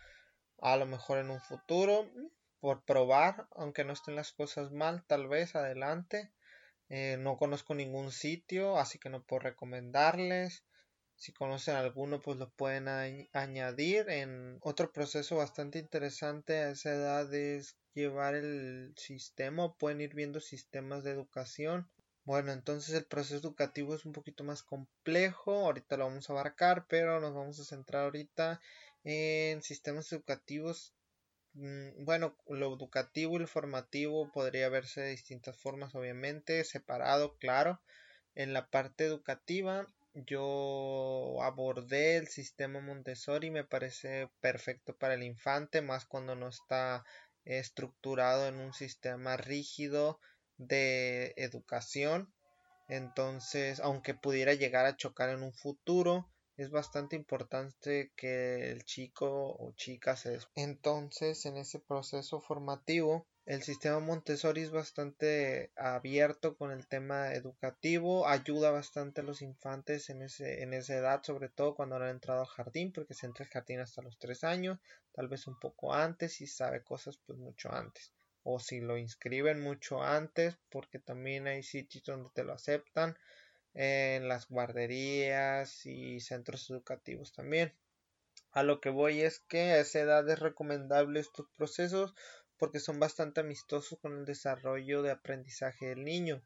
A 0.62 0.78
lo 0.78 0.86
mejor 0.86 1.20
en 1.20 1.30
un 1.30 1.42
futuro, 1.42 2.10
por 2.60 2.84
probar, 2.84 3.48
aunque 3.52 3.84
no 3.84 3.94
estén 3.94 4.16
las 4.16 4.32
cosas 4.32 4.72
mal, 4.72 5.06
tal 5.06 5.28
vez 5.28 5.56
adelante. 5.56 6.32
Eh, 6.90 7.18
no 7.20 7.38
conozco 7.38 7.76
ningún 7.76 8.12
sitio, 8.12 8.78
así 8.78 9.00
que 9.00 9.10
no 9.10 9.24
puedo 9.24 9.42
recomendarles. 9.42 10.64
Si 11.16 11.34
conocen 11.34 11.76
alguno, 11.76 12.22
pues 12.22 12.38
lo 12.38 12.50
pueden 12.52 12.88
añadir. 13.34 14.10
En 14.10 14.58
otro 14.62 14.92
proceso 14.92 15.38
bastante 15.38 15.80
interesante 15.80 16.58
a 16.58 16.72
esa 16.72 16.92
edad 16.92 17.34
es 17.34 17.78
llevar 17.94 18.36
el 18.36 18.94
sistema, 18.98 19.74
pueden 19.74 20.02
ir 20.02 20.16
viendo 20.16 20.40
sistemas 20.40 21.04
de 21.04 21.12
educación 21.12 21.90
bueno, 22.30 22.52
entonces 22.52 22.94
el 22.94 23.06
proceso 23.06 23.48
educativo 23.48 23.96
es 23.96 24.06
un 24.06 24.12
poquito 24.12 24.44
más 24.44 24.62
complejo, 24.62 25.66
ahorita 25.66 25.98
lo 25.98 26.06
vamos 26.06 26.30
a 26.30 26.34
abarcar, 26.34 26.86
pero 26.88 27.20
nos 27.20 27.34
vamos 27.34 27.60
a 27.60 27.64
centrar 27.66 28.04
ahorita 28.04 28.62
en 29.04 29.64
sistemas 29.64 30.12
educativos. 30.12 30.94
Mm, 31.54 32.06
bueno, 32.06 32.36
lo 32.48 32.74
educativo 32.74 33.36
y 33.36 33.40
lo 33.40 33.48
formativo 33.48 34.32
podría 34.32 34.70
verse 34.70 35.02
de 35.02 35.12
distintas 35.12 35.58
formas, 35.58 35.94
obviamente, 35.96 36.64
separado, 36.64 37.38
claro. 37.38 37.82
En 38.36 38.54
la 38.54 38.68
parte 38.70 39.06
educativa, 39.06 39.86
yo 40.14 41.38
abordé 41.42 42.18
el 42.18 42.28
sistema 42.28 42.80
Montessori, 42.82 43.52
me 43.52 43.64
parece 43.64 44.30
perfecto 44.40 44.96
para 44.96 45.16
el 45.16 45.24
infante, 45.24 45.82
más 45.82 46.06
cuando 46.06 46.36
no 46.36 46.48
está 46.50 47.04
estructurado 47.46 48.48
en 48.48 48.56
un 48.56 48.74
sistema 48.74 49.38
rígido 49.38 50.20
de 50.58 51.34
educación. 51.38 52.34
Entonces, 52.88 53.80
aunque 53.80 54.14
pudiera 54.14 54.54
llegar 54.54 54.86
a 54.86 54.96
chocar 54.96 55.30
en 55.30 55.44
un 55.44 55.54
futuro, 55.54 56.30
es 56.62 56.72
bastante 56.72 57.16
importante 57.16 58.12
que 58.16 58.72
el 58.72 58.84
chico 58.84 59.28
o 59.28 59.74
chica 59.76 60.16
se 60.16 60.40
entonces 60.56 61.46
en 61.46 61.58
ese 61.58 61.80
proceso 61.80 62.42
formativo 62.42 63.28
el 63.50 63.64
sistema 63.64 64.00
Montessori 64.00 64.62
es 64.62 64.70
bastante 64.70 65.72
abierto 65.76 66.56
con 66.56 66.72
el 66.72 66.88
tema 66.88 67.34
educativo, 67.34 68.28
ayuda 68.28 68.70
bastante 68.70 69.22
a 69.22 69.24
los 69.24 69.42
infantes 69.42 70.12
en, 70.12 70.22
ese, 70.22 70.62
en 70.62 70.76
esa 70.76 70.96
edad, 70.96 71.24
sobre 71.24 71.50
todo 71.50 71.74
cuando 71.74 71.96
han 71.96 72.10
entrado 72.10 72.42
al 72.42 72.46
jardín, 72.46 72.92
porque 72.92 73.16
se 73.16 73.26
entra 73.26 73.46
al 73.46 73.50
jardín 73.50 73.80
hasta 73.80 74.04
los 74.04 74.20
tres 74.20 74.44
años, 74.44 74.78
tal 75.14 75.30
vez 75.30 75.48
un 75.48 75.58
poco 75.58 75.96
antes 75.96 76.42
y 76.42 76.46
sabe 76.46 76.84
cosas 76.84 77.18
pues 77.26 77.40
mucho 77.40 77.74
antes. 77.74 78.14
O 78.44 78.60
si 78.60 78.82
lo 78.82 79.00
inscriben 79.00 79.62
mucho 79.62 80.04
antes 80.04 80.56
porque 80.70 81.00
también 81.00 81.48
hay 81.48 81.64
sitios 81.64 82.04
donde 82.04 82.30
te 82.36 82.44
lo 82.44 82.54
aceptan 82.54 83.18
en 83.74 84.28
las 84.28 84.48
guarderías 84.48 85.86
y 85.86 86.20
centros 86.20 86.70
educativos 86.70 87.34
también. 87.34 87.74
A 88.52 88.64
lo 88.64 88.82
que 88.82 88.90
voy 88.90 89.22
es 89.22 89.40
que 89.40 89.72
a 89.72 89.80
esa 89.80 90.00
edad 90.00 90.28
es 90.30 90.40
recomendable 90.40 91.20
estos 91.20 91.48
procesos 91.56 92.16
porque 92.58 92.80
son 92.80 93.00
bastante 93.00 93.42
amistosos 93.42 94.00
con 94.00 94.18
el 94.18 94.26
desarrollo 94.26 95.02
de 95.02 95.12
aprendizaje 95.12 95.88
del 95.88 96.04
niño. 96.04 96.44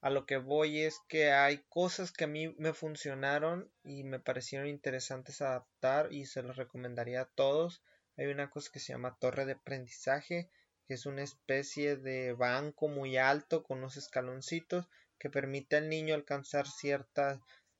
A 0.00 0.10
lo 0.10 0.26
que 0.26 0.38
voy 0.38 0.80
es 0.80 0.98
que 1.08 1.32
hay 1.32 1.64
cosas 1.68 2.10
que 2.12 2.24
a 2.24 2.28
mí 2.28 2.54
me 2.58 2.72
funcionaron 2.72 3.70
y 3.82 4.04
me 4.04 4.18
parecieron 4.18 4.66
interesantes 4.68 5.40
adaptar 5.40 6.12
y 6.12 6.26
se 6.26 6.42
los 6.42 6.56
recomendaría 6.56 7.22
a 7.22 7.30
todos. 7.30 7.82
Hay 8.16 8.26
una 8.26 8.50
cosa 8.50 8.70
que 8.72 8.80
se 8.80 8.92
llama 8.92 9.18
torre 9.18 9.46
de 9.46 9.52
aprendizaje 9.52 10.50
que 10.90 10.94
es 10.94 11.06
una 11.06 11.22
especie 11.22 11.96
de 11.96 12.32
banco 12.32 12.88
muy 12.88 13.16
alto 13.16 13.62
con 13.62 13.78
unos 13.78 13.96
escaloncitos 13.96 14.88
que 15.20 15.30
permite 15.30 15.76
al 15.76 15.88
niño 15.88 16.14
alcanzar 16.14 16.66
ciertos 16.66 17.38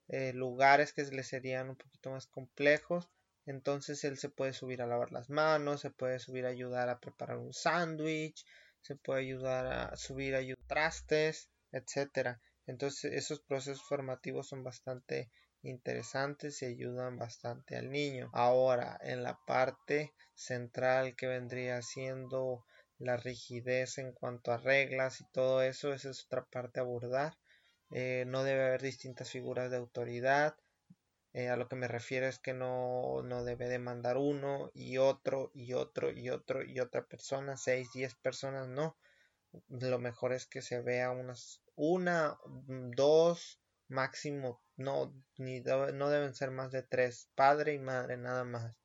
eh, 0.09 0.33
lugares 0.33 0.93
que 0.93 1.03
le 1.05 1.25
serían 1.25 1.71
un 1.71 1.77
poquito 1.77 2.11
más 2.11 2.27
complejos. 2.27 3.11
Entonces 3.47 4.05
él 4.05 4.19
se 4.19 4.29
puede 4.29 4.53
subir 4.53 4.83
a 4.83 4.87
lavar 4.87 5.11
las 5.11 5.31
manos, 5.31 5.81
se 5.81 5.91
puede 5.91 6.19
subir 6.21 6.47
a 6.47 6.51
ayudar 6.51 6.89
a 6.89 7.01
preparar 7.01 7.39
un 7.39 7.53
sándwich, 7.53 8.45
se 8.83 8.95
puede 8.95 9.21
ayudar 9.23 9.67
a 9.67 9.97
subir 9.97 10.37
a 10.37 10.43
trastes, 10.67 11.49
etcétera. 11.73 12.41
Entonces 12.67 13.13
esos 13.13 13.41
procesos 13.41 13.83
formativos 13.83 14.47
son 14.49 14.63
bastante 14.63 15.31
interesantes 15.63 16.63
y 16.63 16.67
ayudan 16.67 17.17
bastante 17.17 17.77
al 17.77 17.91
niño. 17.91 18.31
Ahora, 18.33 18.99
en 19.03 19.23
la 19.23 19.39
parte 19.47 20.13
central 20.35 21.17
que 21.17 21.27
vendría 21.27 21.83
siendo 21.83 22.65
la 23.01 23.17
rigidez 23.17 23.99
en 23.99 24.13
cuanto 24.13 24.53
a 24.53 24.59
reglas 24.59 25.21
y 25.21 25.25
todo 25.33 25.63
eso, 25.63 25.93
esa 25.93 26.11
es 26.11 26.25
otra 26.27 26.45
parte 26.45 26.81
a 26.81 26.83
abordar. 26.83 27.37
Eh, 27.91 28.25
no 28.27 28.45
debe 28.45 28.65
haber 28.67 28.83
distintas 28.83 29.31
figuras 29.31 29.71
de 29.71 29.79
autoridad. 29.79 30.55
Eh, 31.33 31.49
a 31.49 31.57
lo 31.57 31.69
que 31.69 31.77
me 31.77 31.89
refiero 31.89 32.27
es 32.27 32.39
que 32.39 32.55
no, 32.55 33.23
no 33.25 33.45
debe 33.45 33.69
demandar 33.69 34.17
uno 34.19 34.71
y 34.75 34.99
otro 34.99 35.51
y 35.55 35.73
otro 35.73 36.13
y 36.13 36.29
otro 36.31 36.63
y 36.63 36.79
otra 36.81 37.07
persona, 37.07 37.57
seis, 37.57 37.89
diez 37.95 38.15
personas, 38.15 38.69
no. 38.69 38.97
Lo 39.69 39.99
mejor 39.99 40.33
es 40.33 40.47
que 40.47 40.63
se 40.63 40.81
vea 40.81 41.11
unas, 41.11 41.63
una, 41.75 42.39
dos, 42.97 43.61
máximo, 43.89 44.63
no, 44.77 45.13
ni 45.39 45.61
no 45.61 46.11
deben 46.11 46.35
ser 46.35 46.51
más 46.51 46.71
de 46.71 46.83
tres, 46.83 47.29
padre 47.35 47.75
y 47.75 47.79
madre, 47.79 48.17
nada 48.17 48.45
más. 48.45 48.80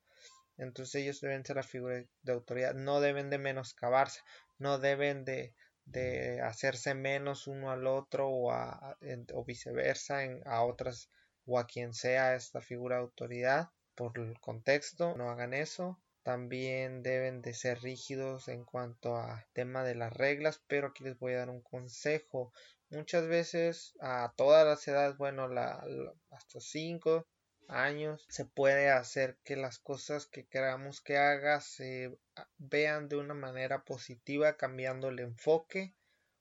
Entonces 0.57 0.95
ellos 0.95 1.21
deben 1.21 1.45
ser 1.45 1.57
la 1.57 1.63
figura 1.63 2.03
de 2.21 2.31
autoridad, 2.31 2.73
no 2.73 3.01
deben 3.01 3.29
de 3.29 3.37
menoscabarse, 3.37 4.21
no 4.57 4.79
deben 4.79 5.25
de, 5.25 5.53
de 5.85 6.41
hacerse 6.41 6.93
menos 6.93 7.47
uno 7.47 7.71
al 7.71 7.87
otro 7.87 8.29
o, 8.29 8.51
a, 8.51 8.97
o 9.33 9.45
viceversa 9.45 10.23
en, 10.23 10.41
a 10.45 10.63
otras 10.63 11.09
o 11.45 11.59
a 11.59 11.67
quien 11.67 11.93
sea 11.93 12.35
esta 12.35 12.61
figura 12.61 12.95
de 12.95 13.03
autoridad 13.03 13.69
por 13.95 14.17
el 14.19 14.39
contexto, 14.39 15.15
no 15.15 15.29
hagan 15.29 15.53
eso. 15.53 15.99
También 16.23 17.03
deben 17.03 17.43
de 17.43 17.53
ser 17.53 17.81
rígidos 17.81 18.47
en 18.47 18.65
cuanto 18.65 19.15
a 19.15 19.45
tema 19.53 19.83
de 19.83 19.93
las 19.93 20.11
reglas, 20.11 20.59
pero 20.67 20.87
aquí 20.87 21.03
les 21.03 21.19
voy 21.19 21.33
a 21.33 21.37
dar 21.39 21.49
un 21.51 21.61
consejo. 21.61 22.51
Muchas 22.89 23.27
veces 23.27 23.93
a 24.01 24.33
todas 24.35 24.65
las 24.65 24.87
edades, 24.87 25.17
bueno, 25.17 25.47
la, 25.47 25.85
hasta 26.31 26.59
5, 26.59 27.27
años 27.67 28.25
se 28.29 28.45
puede 28.45 28.89
hacer 28.89 29.37
que 29.43 29.55
las 29.55 29.79
cosas 29.79 30.25
que 30.25 30.45
queramos 30.45 31.01
que 31.01 31.17
haga 31.17 31.61
se 31.61 32.17
vean 32.57 33.09
de 33.09 33.17
una 33.17 33.33
manera 33.33 33.83
positiva 33.83 34.57
cambiando 34.57 35.09
el 35.09 35.19
enfoque 35.19 35.93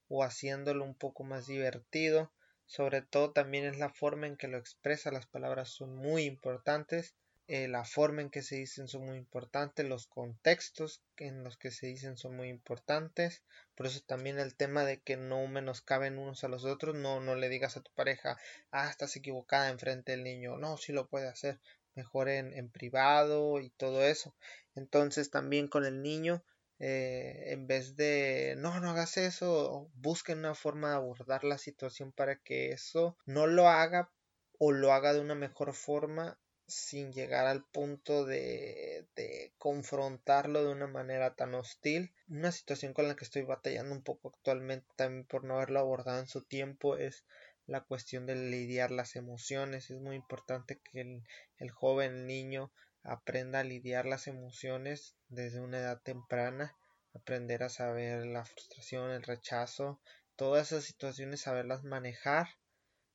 o 0.09 0.23
haciéndolo 0.23 0.85
un 0.85 0.95
poco 0.95 1.25
más 1.25 1.47
divertido. 1.47 2.33
Sobre 2.67 3.03
todo 3.03 3.33
también 3.33 3.65
es 3.65 3.79
la 3.79 3.91
forma 3.91 4.27
en 4.27 4.37
que 4.37 4.49
lo 4.49 4.59
expresa. 4.59 5.11
Las 5.11 5.27
palabras 5.27 5.69
son 5.69 5.95
muy 5.95 6.25
importantes 6.25 7.15
eh, 7.47 7.69
la 7.69 7.85
forma 7.85 8.23
en 8.23 8.31
que 8.31 8.43
se 8.43 8.57
dicen 8.57 8.89
son 8.89 9.05
muy 9.07 9.19
importantes, 9.19 9.87
los 9.87 10.07
contextos 10.07 11.03
en 11.19 11.45
los 11.45 11.59
que 11.59 11.71
se 11.71 11.87
dicen 11.87 12.17
son 12.17 12.37
muy 12.37 12.49
importantes, 12.49 13.43
por 13.75 13.87
eso 13.87 14.01
también 14.07 14.39
el 14.39 14.55
tema 14.55 14.85
de 14.85 15.01
que 15.03 15.17
no 15.17 15.47
menoscaben 15.47 16.19
unos 16.19 16.43
a 16.45 16.49
los 16.49 16.65
otros, 16.65 16.95
no, 16.95 17.21
no 17.21 17.35
le 17.35 17.51
digas 17.51 17.77
a 17.77 17.83
tu 17.83 17.93
pareja, 17.93 18.39
ah, 18.71 18.89
estás 18.89 19.15
equivocada 19.17 19.69
enfrente 19.69 20.13
del 20.13 20.25
niño, 20.25 20.57
no, 20.57 20.79
sí 20.79 20.93
lo 20.93 21.09
puede 21.09 21.29
hacer, 21.29 21.61
mejor 21.95 22.29
en, 22.29 22.53
en 22.55 22.71
privado 22.71 23.61
y 23.61 23.71
todo 23.71 24.03
eso. 24.05 24.35
Entonces 24.75 25.31
también 25.31 25.69
con 25.69 25.85
el 25.85 26.03
niño, 26.03 26.43
eh, 26.79 27.53
en 27.53 27.67
vez 27.67 27.97
de 27.97 28.55
no, 28.59 28.81
no 28.81 28.91
hagas 28.91 29.17
eso, 29.17 29.91
busquen 29.95 30.39
una 30.39 30.55
forma 30.55 30.91
de 30.91 30.97
abordar 30.97 31.45
la 31.45 31.59
situación 31.59 32.13
para 32.13 32.37
que 32.37 32.73
eso 32.73 33.17
no 33.27 33.47
lo 33.47 33.69
haga 33.69 34.11
o 34.59 34.73
lo 34.73 34.93
haga 34.93 35.13
de 35.13 35.21
una 35.21 35.35
mejor 35.35 35.75
forma 35.75 36.39
sin 36.67 37.13
llegar 37.13 37.47
al 37.47 37.65
punto 37.65 38.25
de, 38.25 39.07
de, 39.17 39.53
confrontarlo 39.59 40.65
de 40.65 40.73
una 40.73 40.87
manera 40.87 41.35
tan 41.35 41.55
hostil. 41.55 42.13
Una 42.29 42.53
situación 42.53 42.95
con 42.95 43.09
la 43.09 43.17
que 43.17 43.25
estoy 43.25 43.43
batallando 43.43 43.95
un 43.95 44.03
poco 44.03 44.29
actualmente 44.29 44.87
también 44.97 45.25
por 45.27 45.45
no 45.45 45.57
haberlo 45.57 45.81
abordado 45.81 46.21
en 46.21 46.29
su 46.29 46.43
tiempo 46.43 46.97
es 46.97 47.25
la 47.67 47.83
cuestión 47.83 48.27
de 48.27 48.37
lidiar 48.37 48.91
las 48.91 49.17
emociones. 49.17 49.91
Es 49.91 50.01
muy 50.01 50.17
importante 50.17 50.81
que 50.81 51.01
el, 51.01 51.23
el 51.59 51.71
joven, 51.71 52.27
niño, 52.27 52.73
aprenda 53.03 53.61
a 53.61 53.65
lidiar 53.65 54.07
las 54.07 54.27
emociones 54.27 55.15
desde 55.29 55.61
una 55.61 55.79
edad 55.79 56.01
temprana, 56.03 56.75
aprender 57.15 57.63
a 57.63 57.69
saber 57.69 58.27
la 58.27 58.45
frustración, 58.45 59.11
el 59.11 59.23
rechazo, 59.23 60.01
todas 60.37 60.73
esas 60.73 60.85
situaciones, 60.85 61.43
saberlas 61.43 61.85
manejar 61.85 62.49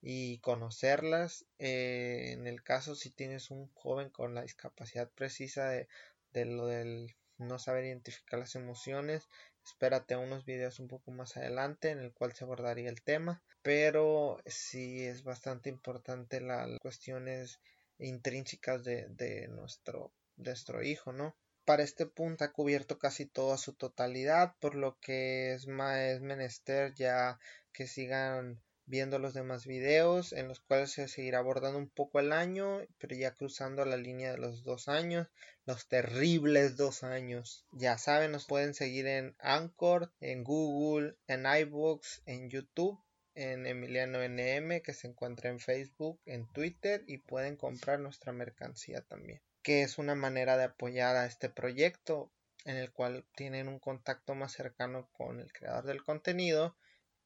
y 0.01 0.39
conocerlas. 0.39 1.45
Eh, 1.57 2.31
en 2.33 2.47
el 2.47 2.63
caso 2.63 2.95
si 2.95 3.09
tienes 3.09 3.51
un 3.51 3.67
joven 3.73 4.09
con 4.09 4.33
la 4.35 4.43
discapacidad 4.43 5.09
precisa 5.11 5.69
de, 5.69 5.87
de 6.31 6.45
lo 6.45 6.67
del 6.67 7.15
no 7.37 7.57
saber 7.57 7.85
identificar 7.85 8.39
las 8.39 8.55
emociones, 8.55 9.29
espérate 9.63 10.15
unos 10.15 10.45
videos 10.45 10.79
un 10.79 10.87
poco 10.87 11.11
más 11.11 11.37
adelante 11.37 11.89
en 11.89 11.99
el 11.99 12.13
cual 12.13 12.33
se 12.33 12.43
abordaría 12.43 12.89
el 12.89 13.01
tema, 13.01 13.41
pero 13.61 14.41
sí 14.45 15.05
es 15.05 15.23
bastante 15.23 15.69
importante 15.69 16.41
las 16.41 16.69
cuestiones 16.79 17.59
intrínsecas 17.97 18.83
de, 18.83 19.07
de 19.09 19.47
nuestro, 19.47 20.11
de 20.35 20.51
nuestro 20.51 20.83
hijo, 20.83 21.13
¿no? 21.13 21.35
Para 21.65 21.83
este 21.83 22.05
punto 22.05 22.43
ha 22.43 22.51
cubierto 22.51 22.97
casi 22.97 23.25
toda 23.25 23.57
su 23.57 23.73
totalidad, 23.73 24.55
por 24.59 24.75
lo 24.75 24.97
que 24.99 25.53
es 25.53 25.67
más 25.67 25.97
es 25.99 26.21
menester 26.21 26.93
ya 26.95 27.39
que 27.71 27.87
sigan 27.87 28.61
viendo 28.89 29.19
los 29.19 29.35
demás 29.35 29.67
videos 29.67 30.33
en 30.33 30.47
los 30.47 30.59
cuales 30.59 30.91
se 30.91 31.07
seguirá 31.07 31.37
abordando 31.37 31.77
un 31.77 31.89
poco 31.89 32.19
el 32.19 32.33
año, 32.33 32.81
pero 32.97 33.15
ya 33.15 33.35
cruzando 33.35 33.85
la 33.85 33.97
línea 33.97 34.31
de 34.31 34.39
los 34.39 34.63
dos 34.63 34.87
años, 34.87 35.27
los 35.65 35.87
terribles 35.87 36.75
dos 36.75 37.03
años. 37.03 37.67
Ya 37.71 37.99
saben, 37.99 38.31
nos 38.31 38.47
pueden 38.47 38.73
seguir 38.73 39.05
en 39.05 39.35
Anchor, 39.37 40.11
en 40.19 40.43
Google, 40.43 41.15
en 41.27 41.45
iBooks, 41.45 42.23
en 42.25 42.49
YouTube, 42.49 42.99
en 43.35 43.67
Emiliano 43.67 44.27
NM, 44.27 44.81
que 44.81 44.93
se 44.93 45.07
encuentra 45.07 45.51
en 45.51 45.59
Facebook, 45.59 46.19
en 46.25 46.51
Twitter 46.51 47.03
y 47.05 47.19
pueden 47.19 47.57
comprar 47.57 47.99
nuestra 47.99 48.33
mercancía 48.33 49.01
también, 49.01 49.39
que 49.61 49.83
es 49.83 49.99
una 49.99 50.15
manera 50.15 50.57
de 50.57 50.63
apoyar 50.63 51.15
a 51.15 51.27
este 51.27 51.49
proyecto 51.49 52.31
en 52.65 52.77
el 52.77 52.91
cual 52.91 53.23
tienen 53.35 53.67
un 53.67 53.77
contacto 53.77 54.33
más 54.33 54.51
cercano 54.53 55.07
con 55.13 55.39
el 55.39 55.53
creador 55.53 55.85
del 55.85 56.03
contenido 56.03 56.75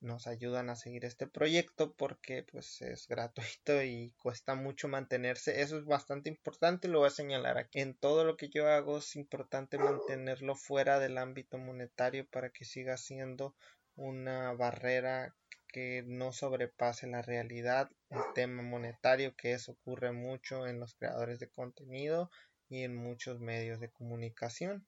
nos 0.04 0.28
ayudan 0.28 0.70
a 0.70 0.76
seguir 0.76 1.06
este 1.06 1.28
proyecto 1.28 1.94
porque 1.94 2.44
pues 2.44 2.82
es 2.82 3.08
gratuito 3.08 3.82
y 3.84 4.14
cuesta 4.18 4.54
mucho 4.54 4.88
mantenerse. 4.88 5.62
Eso 5.62 5.78
es 5.78 5.86
bastante 5.86 6.30
importante 6.30 6.88
lo 6.88 7.00
voy 7.00 7.08
a 7.08 7.12
señalar 7.12 7.58
aquí. 7.58 7.80
En 7.80 7.96
todo 7.96 8.26
lo 8.26 8.38
que 8.38 8.50
yo 8.50 8.68
hago 8.70 8.98
es 8.98 9.16
importante 9.16 9.78
mantenerlo 9.78 10.56
fuera 10.56 11.00
del 11.00 11.18
ámbito 11.18 11.58
monetario 11.58 12.28
para 12.30 12.50
que 12.50 12.66
siga 12.66 12.98
siendo 12.98 13.56
una 13.96 14.52
barrera 14.54 15.36
que 15.68 16.04
no 16.06 16.34
sobrepase 16.34 17.08
la 17.08 17.22
realidad 17.22 17.90
el 18.10 18.22
tema 18.36 18.62
monetario 18.62 19.36
que 19.36 19.54
eso 19.54 19.72
ocurre 19.72 20.12
mucho 20.12 20.68
en 20.68 20.80
los 20.80 20.94
creadores 20.94 21.40
de 21.40 21.50
contenido 21.50 22.30
y 22.70 22.84
en 22.84 22.96
muchos 22.96 23.40
medios 23.40 23.80
de 23.80 23.90
comunicación 23.90 24.86